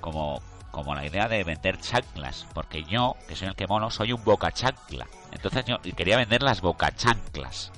[0.00, 0.40] como
[0.76, 4.22] como la idea de vender chanclas, porque yo, que soy el que mono, soy un
[4.22, 5.06] boca chancla.
[5.32, 7.72] Entonces yo quería vender las boca chanclas.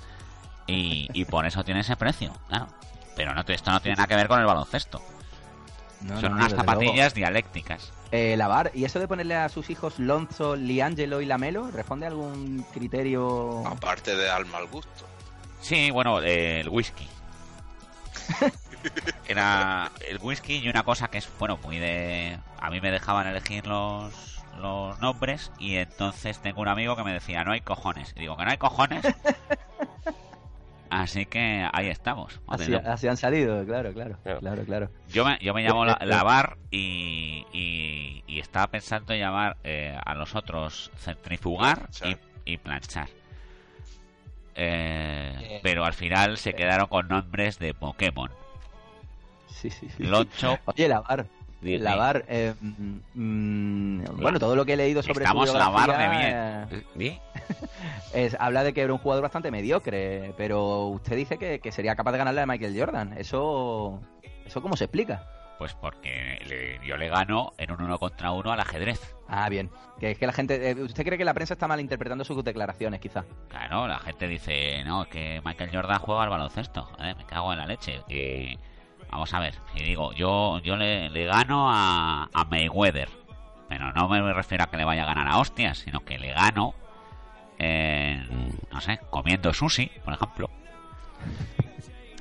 [0.67, 2.67] Y, y por eso tiene ese precio, claro.
[3.19, 5.03] Pero no, te- esto no tiene nada que ver con el baloncesto.
[6.03, 7.93] No, Son no, unas zapatillas dialécticas.
[8.13, 11.69] Eh, lavar, ¿y eso de ponerle a sus hijos Lonzo, Liangelo y Lamelo?
[11.73, 13.67] ¿Responde a algún criterio?
[13.67, 15.05] Aparte de al mal gusto.
[15.61, 17.09] Sí, bueno, eh, el whisky.
[19.27, 22.39] Era el whisky y una cosa que es, bueno, muy de...
[22.61, 24.13] A mí me dejaban elegir los,
[24.59, 28.13] los nombres y entonces tengo un amigo que me decía, no hay cojones.
[28.17, 29.05] Y digo, que no hay cojones.
[30.91, 32.41] Así que ahí estamos.
[32.47, 34.41] Así, así han salido, claro, claro, Claro.
[34.41, 34.91] claro, claro.
[35.09, 39.99] Yo me, yo me llamo la, Lavar y, y, y estaba pensando en llamar eh,
[40.05, 42.19] a los otros centrifugar y, Planchar.
[42.47, 43.09] y planchar.
[44.55, 48.31] Eh, Eh, pero al final se quedaron con nombres de Pokémon.
[49.49, 50.03] Sí, sí, sí.
[50.05, 50.59] Loncho.
[50.65, 51.27] Oye, lavar.
[51.61, 56.09] Lavar, eh, mm, mm, bueno, todo lo que he leído sobre Estamos su lavar de
[56.09, 56.31] bien.
[56.35, 57.21] eh,
[58.15, 61.97] es, habla de que era un jugador bastante mediocre, pero usted dice que, que sería
[61.97, 63.15] capaz de ganarle a Michael Jordan.
[63.19, 64.01] ¿Eso
[64.45, 65.27] eso cómo se explica?
[65.59, 69.15] Pues porque le- yo le gano en un uno contra uno al ajedrez.
[69.27, 69.71] Ah, bien.
[69.99, 70.71] Que es que la gente...
[70.71, 73.25] eh, ¿Usted cree que la prensa está mal interpretando sus declaraciones, quizá?
[73.49, 76.85] Claro, la gente dice, no, que Michael Jordan juega al baloncesto.
[76.85, 78.01] Joder, me cago en la leche.
[78.09, 78.57] Y
[79.11, 83.09] vamos a ver, si digo, yo yo le, le gano a, a Mayweather.
[83.69, 86.33] Pero no me refiero a que le vaya a ganar a hostias, sino que le
[86.33, 86.75] gano,
[87.59, 88.27] en,
[88.73, 90.49] no sé, comiendo sushi, por ejemplo.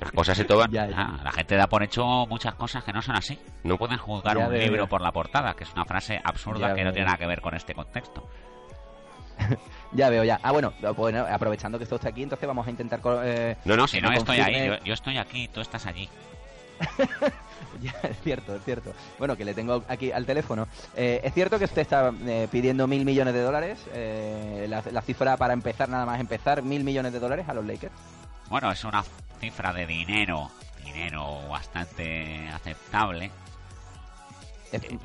[0.02, 0.70] Las cosas se toman.
[0.72, 0.96] Ya, ya.
[0.98, 3.40] Ah, la gente da por hecho muchas cosas que no son así.
[3.64, 6.84] No pueden juzgar Ya un libro por la portada, que es una frase absurda que
[6.84, 8.28] no tiene nada que ver con este contexto.
[9.94, 10.38] Ya veo, ya.
[10.44, 13.00] Ah, bueno, bueno, aprovechando que esto está aquí, entonces vamos a intentar...
[13.24, 16.10] eh, No, no, si no estoy ahí, yo, yo estoy aquí, tú estás allí.
[17.82, 18.92] Ya, es cierto, es cierto.
[19.20, 20.68] Bueno, que le tengo aquí al teléfono.
[20.96, 23.78] Eh, es cierto que usted está eh, pidiendo mil millones de dólares.
[23.94, 27.64] eh, la, la cifra para empezar, nada más empezar, mil millones de dólares a los
[27.66, 27.94] Lakers.
[28.50, 29.04] Bueno, es una
[29.40, 30.50] cifra de dinero,
[30.84, 33.30] dinero bastante aceptable.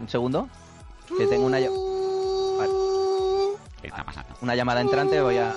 [0.00, 0.48] Un segundo.
[1.18, 1.70] Que tengo una, ll-
[3.82, 4.34] ¿Qué está pasando?
[4.40, 5.20] una llamada entrante.
[5.20, 5.52] Voy a.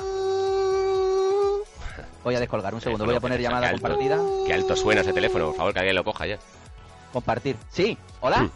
[2.25, 2.73] Voy a descolgar.
[2.73, 3.05] Un segundo.
[3.05, 4.17] Voy a poner llamada alto- compartida.
[4.45, 6.37] Qué alto suena ese teléfono, por favor, que alguien lo coja ya.
[7.13, 7.55] Compartir.
[7.69, 7.97] Sí.
[8.19, 8.49] Hola.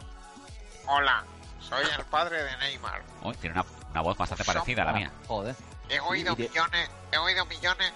[0.88, 1.24] Hola,
[1.62, 3.02] soy el padre de Neymar.
[3.24, 5.12] Uy, tiene una, una voz bastante parecida a la mía.
[5.28, 5.56] Joder.
[5.88, 7.94] He oído millones, he oído millones.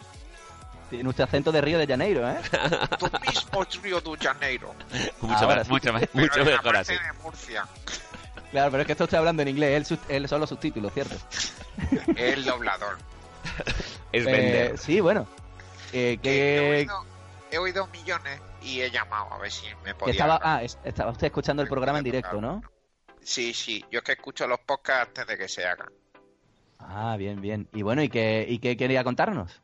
[0.92, 2.38] Tiene usted acento de Río de Janeiro, ¿eh?
[3.00, 4.76] Tú mismo es Río de Janeiro.
[5.22, 5.72] Mucho, Ahora me- sí.
[5.72, 6.94] mucho, pero mucho mejor así.
[6.94, 7.66] de Murcia.
[8.52, 9.92] Claro, pero es que esto estoy hablando en inglés.
[10.08, 11.16] Él, son los subtítulos, ¿cierto?
[12.16, 13.00] El doblador.
[14.12, 14.78] Es Eh, vender.
[14.78, 15.26] sí, bueno.
[15.94, 17.06] Eh, Que he, oído,
[17.52, 20.14] he oído millones y he llamado a ver si me podía.
[20.14, 22.62] estaba, ah, es- estaba usted escuchando el programa en directo, ¿no?
[23.22, 25.90] Sí, sí, yo es que escucho los podcasts antes de que se hagan.
[26.80, 27.70] Ah, bien, bien.
[27.74, 29.62] Y bueno, ¿y qué, y qué quería contarnos?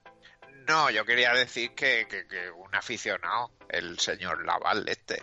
[0.67, 5.21] No, yo quería decir que, que, que un aficionado, el señor Laval este,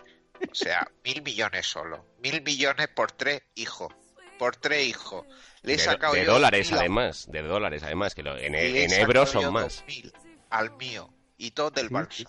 [0.51, 2.05] o sea, mil millones solo.
[2.21, 3.93] Mil millones por tres hijos.
[4.37, 5.25] Por tres hijos.
[5.63, 7.25] Le he De, sacado de yo dólares, además.
[7.31, 8.13] De dólares, además.
[8.13, 9.83] Que lo- en, en euros son más.
[9.87, 10.13] mil
[10.49, 11.09] al mío.
[11.37, 12.27] Y todo del Sí, Barça.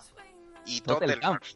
[0.65, 1.41] Y Todo todo del camp.
[1.41, 1.55] Barça.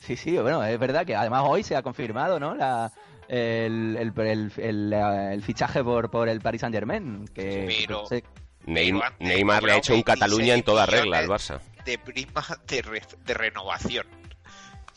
[0.00, 2.54] Sí, sí, bueno, es verdad que además hoy se ha confirmado, ¿no?
[2.54, 2.92] La,
[3.28, 7.26] el, el, el, el, el fichaje por, por el Paris Saint Germain.
[7.34, 8.22] Que, Pero- no sé,
[8.66, 11.60] Neym- Pero antes Neymar le ha hecho un Cataluña en 26 toda regla al Barça.
[11.84, 14.06] De prima de, re- de renovación.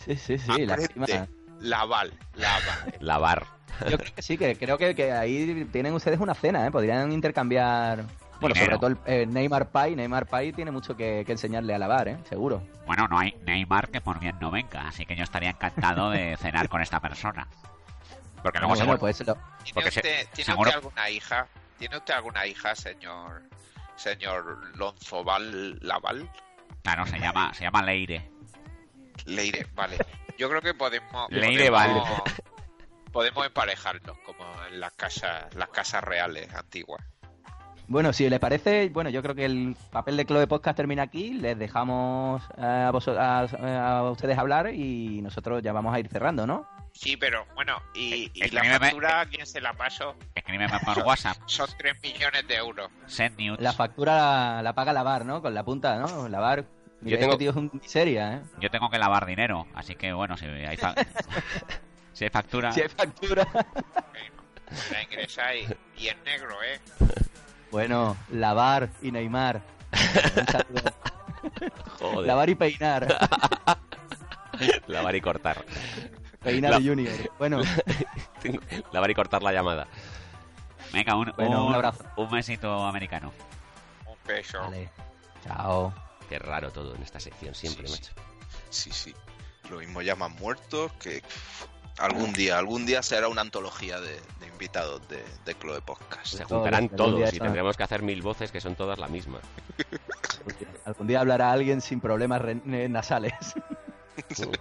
[0.04, 1.28] sí, sí, sí, la prima-
[1.60, 2.14] Laval.
[2.36, 2.96] Laval.
[3.00, 3.46] Lavar.
[3.90, 6.72] Yo creo que sí, que creo que, que ahí tienen ustedes una cena, ¿eh?
[6.72, 8.06] Podrían intercambiar.
[8.42, 8.78] Bueno, Dinero.
[8.78, 9.96] sobre todo el eh, Neymar Pai.
[9.96, 12.18] Neymar Pai tiene mucho que, que enseñarle a lavar, ¿eh?
[12.28, 12.62] Seguro.
[12.86, 16.36] Bueno, no hay Neymar que por bien no venga, así que yo estaría encantado de
[16.42, 17.48] cenar con esta persona.
[18.44, 21.48] Porque luego Bueno, seguro- pues lo- ¿Tiene, se- ¿tiene seguro- usted alguna hija?
[21.78, 23.44] ¿Tiene usted alguna hija, señor
[23.96, 26.28] señor Lonzoval Laval?
[26.84, 28.28] Claro, se llama, se llama Leire.
[29.26, 29.98] Leire, vale.
[30.40, 32.10] Yo creo que podemos Leire podemos,
[33.12, 37.06] podemos emparejarnos como en las casas las casas reales antiguas.
[37.92, 41.34] Bueno, si les parece, bueno, yo creo que el papel de Chloe Podcast termina aquí.
[41.34, 46.08] Les dejamos eh, a, vos- a, a ustedes hablar y nosotros ya vamos a ir
[46.08, 46.66] cerrando, ¿no?
[46.94, 50.16] Sí, pero bueno, y, Es la me- factura, ¿a quién se la paso?
[50.36, 52.90] Escríbeme por WhatsApp, Son 3 millones de euros.
[53.08, 53.60] send nudes.
[53.62, 54.16] La factura
[54.56, 55.42] la, la paga Lavar, ¿no?
[55.42, 56.30] Con la punta, ¿no?
[56.30, 56.64] Lavar.
[57.02, 58.42] Mira, Yo tengo- este tío es un miseria, ¿eh?
[58.62, 60.96] Yo tengo que lavar dinero, así que bueno, si hay, fa-
[62.14, 62.72] si hay factura...
[62.72, 63.46] Si hay factura.
[63.52, 64.44] Bueno,
[64.92, 65.68] la ingresáis
[65.98, 66.80] y en negro, ¿eh?
[67.72, 69.62] Bueno, Lavar y Neymar.
[70.38, 70.92] Un saludo.
[72.00, 72.28] Joder.
[72.28, 73.08] Lavar y peinar.
[74.88, 75.64] Lavar y cortar.
[76.44, 77.14] Peinar La- Junior.
[77.40, 77.62] Bueno,
[78.92, 79.88] Lavar y cortar la llamada.
[80.94, 82.04] Venga, un, Bueno, un un- abrazo.
[82.18, 83.32] un besito americano.
[84.06, 84.60] Un beso.
[84.60, 84.90] vale.
[85.46, 85.94] Chao.
[86.30, 88.14] Qué raro todo en esta sección siempre, Sí, macho.
[88.70, 89.16] Sí, sí.
[89.70, 91.22] Lo mismo llaman muertos que
[91.98, 96.26] algún día, algún día será una antología de, de invitados de, de Chloe Podcast.
[96.28, 99.40] Se Todos, juntarán todos y tendremos que hacer mil voces que son todas la misma.
[100.86, 103.34] Algún día hablará alguien sin problemas re- nasales.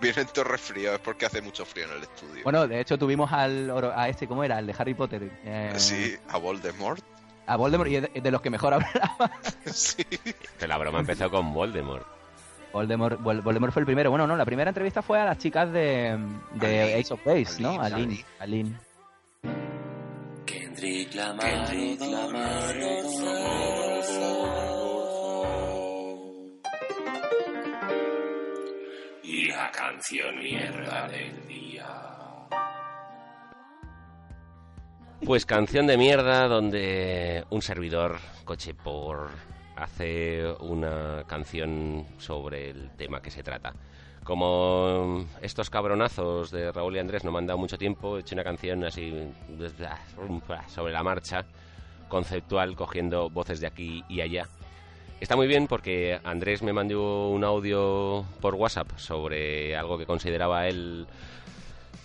[0.00, 2.42] Vienen todos resfriados es porque hace mucho frío en el estudio.
[2.44, 4.56] Bueno, de hecho tuvimos al oro- a este, ¿cómo era?
[4.58, 5.30] Al de Harry Potter.
[5.44, 7.02] eh, sí, a Voldemort.
[7.46, 9.30] A Voldemort y es de, de los que mejor hablaba.
[9.66, 10.04] sí.
[10.58, 12.06] Que la broma empezó con Voldemort.
[12.72, 14.10] Voldemort, Vol- Voldemort fue el primero.
[14.10, 16.18] Bueno, no, la primera entrevista fue a las chicas de,
[16.54, 17.80] de Aline, Ace of Base, ¿no?
[17.80, 18.24] Aline.
[18.38, 18.72] Aline.
[20.44, 22.76] Kendrick Lamar, Kendrick Lamar,
[29.22, 31.86] y la canción mierda del día.
[35.24, 39.30] Pues canción de mierda donde un servidor, coche por
[39.78, 43.72] hace una canción sobre el tema que se trata.
[44.24, 48.34] Como estos cabronazos de Raúl y Andrés no me han dado mucho tiempo, he hecho
[48.34, 49.14] una canción así
[50.68, 51.44] sobre la marcha,
[52.08, 54.46] conceptual, cogiendo voces de aquí y allá.
[55.20, 60.68] Está muy bien porque Andrés me mandó un audio por WhatsApp sobre algo que consideraba
[60.68, 61.06] él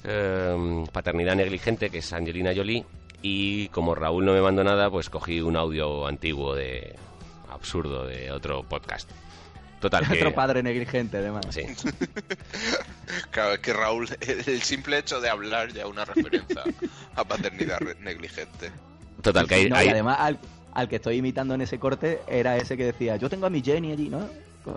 [0.03, 2.85] eh, paternidad negligente, que es Angelina Jolie,
[3.21, 6.95] y como Raúl no me mandó nada, pues cogí un audio antiguo de
[7.63, 9.09] absurdo de otro podcast.
[9.79, 10.13] Total, que...
[10.15, 11.45] Otro padre negligente, además.
[11.49, 11.63] Sí.
[13.31, 16.63] Claro, es que Raúl, el simple hecho de hablar ya es una referencia
[17.15, 18.71] a paternidad negligente.
[19.21, 20.39] Total, que hay, No, hay- y además al,
[20.73, 23.61] al que estoy imitando en ese corte era ese que decía, yo tengo a mi
[23.61, 24.27] Jenny allí, ¿no?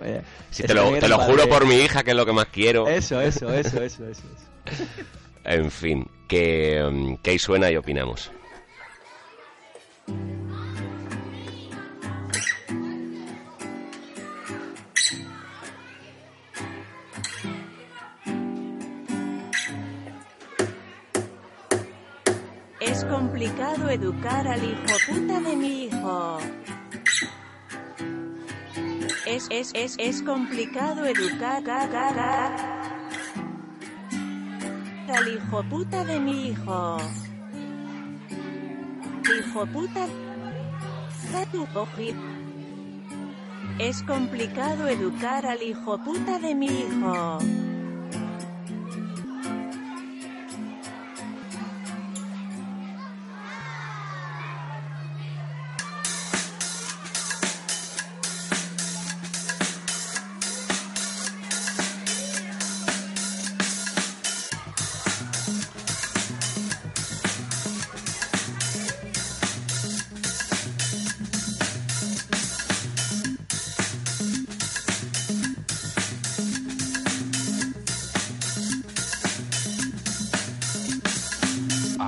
[0.03, 0.21] Eh,
[0.51, 2.47] si te lo, te lo padre- juro por mi hija, que es lo que más
[2.47, 2.87] quiero.
[2.87, 4.23] Eso, eso, eso, eso, eso.
[4.29, 4.83] eso.
[5.45, 8.31] En fin, que, mm, que ahí suena y opinamos.
[23.09, 26.37] Complicado educar al hijo puta de mi hijo.
[29.25, 31.63] Es, es, es, es complicado educar
[35.09, 36.97] al hijo puta de mi hijo.
[39.39, 40.07] Hijo puta.
[43.79, 47.39] Es complicado educar al hijo puta de mi hijo.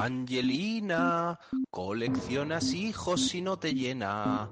[0.01, 1.39] Angelina,
[1.69, 4.49] coleccionas hijos si no te llena.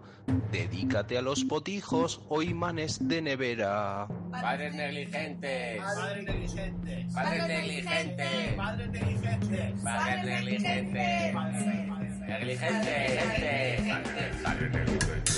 [0.51, 4.07] Dedícate a los potijos o imanes de nevera.
[4.29, 5.81] Padres negligentes.
[5.81, 7.07] Padre negligente.
[7.13, 8.55] Padres negligentes.
[8.57, 11.31] Padre negligente.
[11.33, 11.65] Padres
[12.27, 13.17] negligentes.
[14.45, 15.36] ¿Has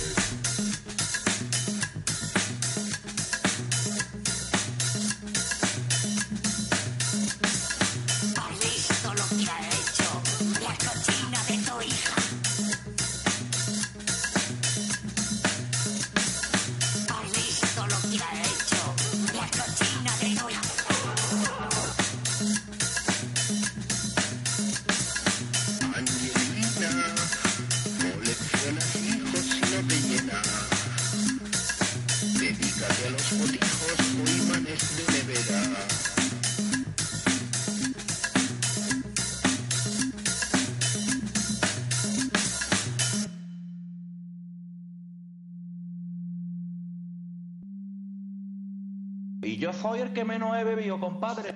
[49.82, 51.54] soy el que menos he bebido, compadre.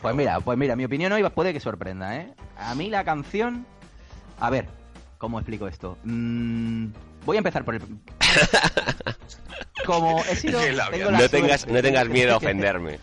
[0.00, 2.32] Pues mira, pues mira, mi opinión hoy puede que sorprenda, ¿eh?
[2.56, 3.66] A mí la canción...
[4.38, 4.66] A ver,
[5.18, 5.98] ¿cómo explico esto?
[6.04, 6.86] Mm,
[7.26, 7.82] voy a empezar por el...
[9.86, 10.60] Como he sido...
[10.60, 13.00] tengo No tengas, no tengas miedo a ofenderme.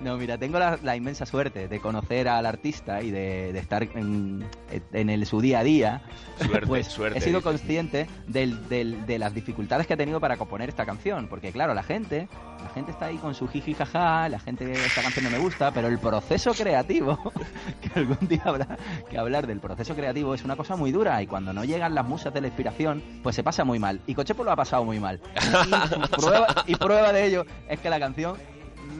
[0.00, 3.82] No, mira, tengo la, la inmensa suerte de conocer al artista y de, de estar
[3.82, 4.44] en,
[4.92, 6.02] en el, su día a día.
[6.38, 10.36] Suerte, pues suerte, he sido consciente del- del- de las dificultades que ha tenido para
[10.36, 11.28] componer esta canción.
[11.28, 12.28] Porque claro, la gente,
[12.62, 15.70] la gente está ahí con su jiji jaja, la gente esta canción no me gusta,
[15.72, 17.18] pero el proceso creativo,
[17.80, 18.76] que algún día habrá
[19.08, 22.06] que hablar del proceso creativo, es una cosa muy dura y cuando no llegan las
[22.06, 24.02] musas de la inspiración, pues se pasa muy mal.
[24.06, 25.20] Y Cochepo lo ha pasado muy mal.
[25.66, 28.36] Y prueba, y prueba de ello es que la canción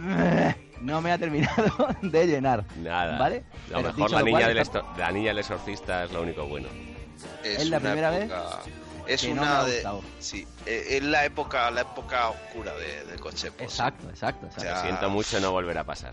[0.81, 2.64] no me ha terminado de llenar.
[2.77, 3.18] Nada.
[3.18, 3.45] ¿Vale?
[3.74, 6.12] A lo Pero mejor la niña, cual, del está- esto- la niña del exorcista es
[6.12, 6.68] lo único bueno.
[7.43, 8.31] ¿Es la primera vez?
[9.07, 9.85] Es Que no una ha de.
[10.18, 13.62] Sí, eh, es la época, la época oscura de, de Cochepo.
[13.62, 14.68] Exacto, exacto, exacto.
[14.68, 14.74] Ya.
[14.77, 16.12] Lo siento mucho, no volverá a pasar.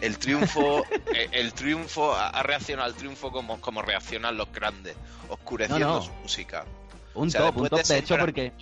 [0.00, 0.82] El triunfo,
[1.14, 4.96] eh, el triunfo ha reaccionado al triunfo como, como reaccionan los grandes,
[5.28, 6.02] oscureciendo No, no.
[6.02, 6.64] su música.
[7.14, 8.52] Un O sea, top, un top, de de hecho, porque...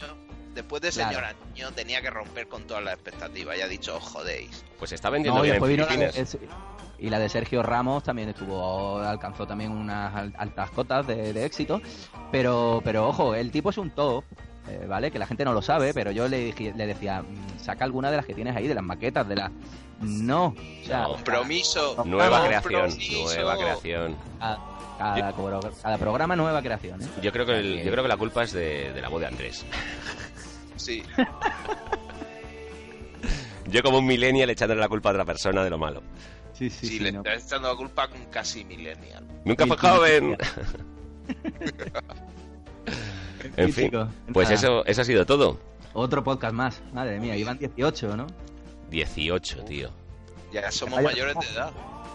[0.55, 1.11] Después de Claro.
[1.11, 4.65] Señora Niño tenía que romper con todas las expectativas y ha dicho, os jodéis.
[4.79, 6.35] Pues está vendiendo No, y bien en después vino la de- Filipinas.
[6.35, 6.51] es-
[6.99, 11.47] y la de Sergio Ramos también estuvo alcanzó también unas al- altas cotas de, de
[11.47, 11.81] éxito
[12.31, 14.23] pero pero ojo el tipo es un top
[14.69, 17.59] eh, vale que la gente no lo sabe pero yo le dije- le decía "Mm,
[17.59, 19.51] saca alguna de las que tienes ahí de las maquetas de las
[20.01, 22.03] no o sea Compromiso.
[22.05, 22.91] Nueva creación,
[23.25, 24.17] nueva creación.
[24.39, 24.59] cada,
[24.99, 27.07] cada, pro- cada programa nueva creación ¿eh?
[27.23, 29.27] Yo creo que el- yo creo que la culpa es de, de la voz de
[29.27, 29.65] Andrés.
[30.81, 31.03] Sí.
[33.67, 36.03] Yo como un millennial echándole la culpa a otra persona de lo malo.
[36.55, 39.25] Sí, sí, Sí, le estás echando la culpa con casi millennial.
[39.45, 40.37] Nunca fue joven.
[43.57, 43.91] en fin,
[44.33, 45.59] pues eso, eso ha sido todo.
[45.93, 46.83] Otro podcast más.
[46.93, 48.27] Madre mía, iban 18, ¿no?
[48.91, 49.91] 18, tío.
[50.53, 51.71] Ya somos mayores de edad.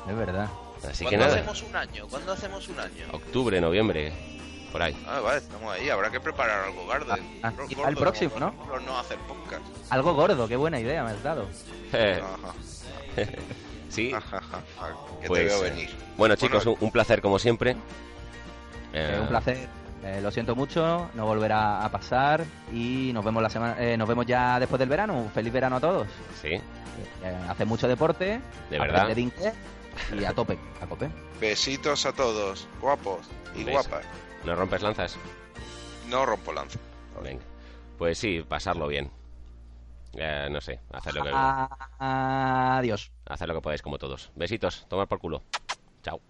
[0.10, 0.50] Es verdad.
[0.88, 2.08] Así que ¿Cuándo nada, hacemos un año?
[2.10, 3.06] ¿Cuándo hacemos un año?
[3.12, 4.14] octubre, noviembre,
[4.76, 5.06] por ahí.
[5.08, 5.90] Ah, vale, estamos ahí.
[5.90, 7.16] Habrá que preparar algo gordo.
[7.42, 8.48] Ah, Gordo, el próximo, ¿no?
[8.50, 9.64] ejemplo, no hacer podcast.
[9.90, 11.48] Algo gordo, qué buena idea me has dado.
[11.94, 12.22] Eh,
[13.90, 14.42] sí, ajá,
[15.22, 15.90] que pues, te veo eh, venir.
[16.18, 17.78] bueno chicos, un, un placer como siempre.
[18.92, 19.70] Eh, un placer.
[20.04, 24.10] Eh, lo siento mucho, no volverá a pasar y nos vemos la semana, eh, nos
[24.10, 25.14] vemos ya después del verano.
[25.18, 26.08] Un feliz verano a todos.
[26.42, 26.62] Sí, Eh,
[27.48, 29.08] hace mucho deporte, de verdad.
[29.08, 29.32] de
[30.20, 31.10] y a tope, a tope.
[31.40, 34.04] Besitos a todos, guapos y guapas.
[34.46, 35.18] ¿No rompes lanzas?
[36.10, 36.80] No rompo lanza.
[37.24, 37.44] Venga.
[37.98, 39.10] Pues sí, pasarlo bien.
[40.14, 43.12] Eh, no sé, hacer lo que, Ah, adiós.
[43.26, 44.32] hacer lo que podáis como todos.
[44.36, 45.44] Besitos, tomar por culo.
[46.04, 46.22] Chao.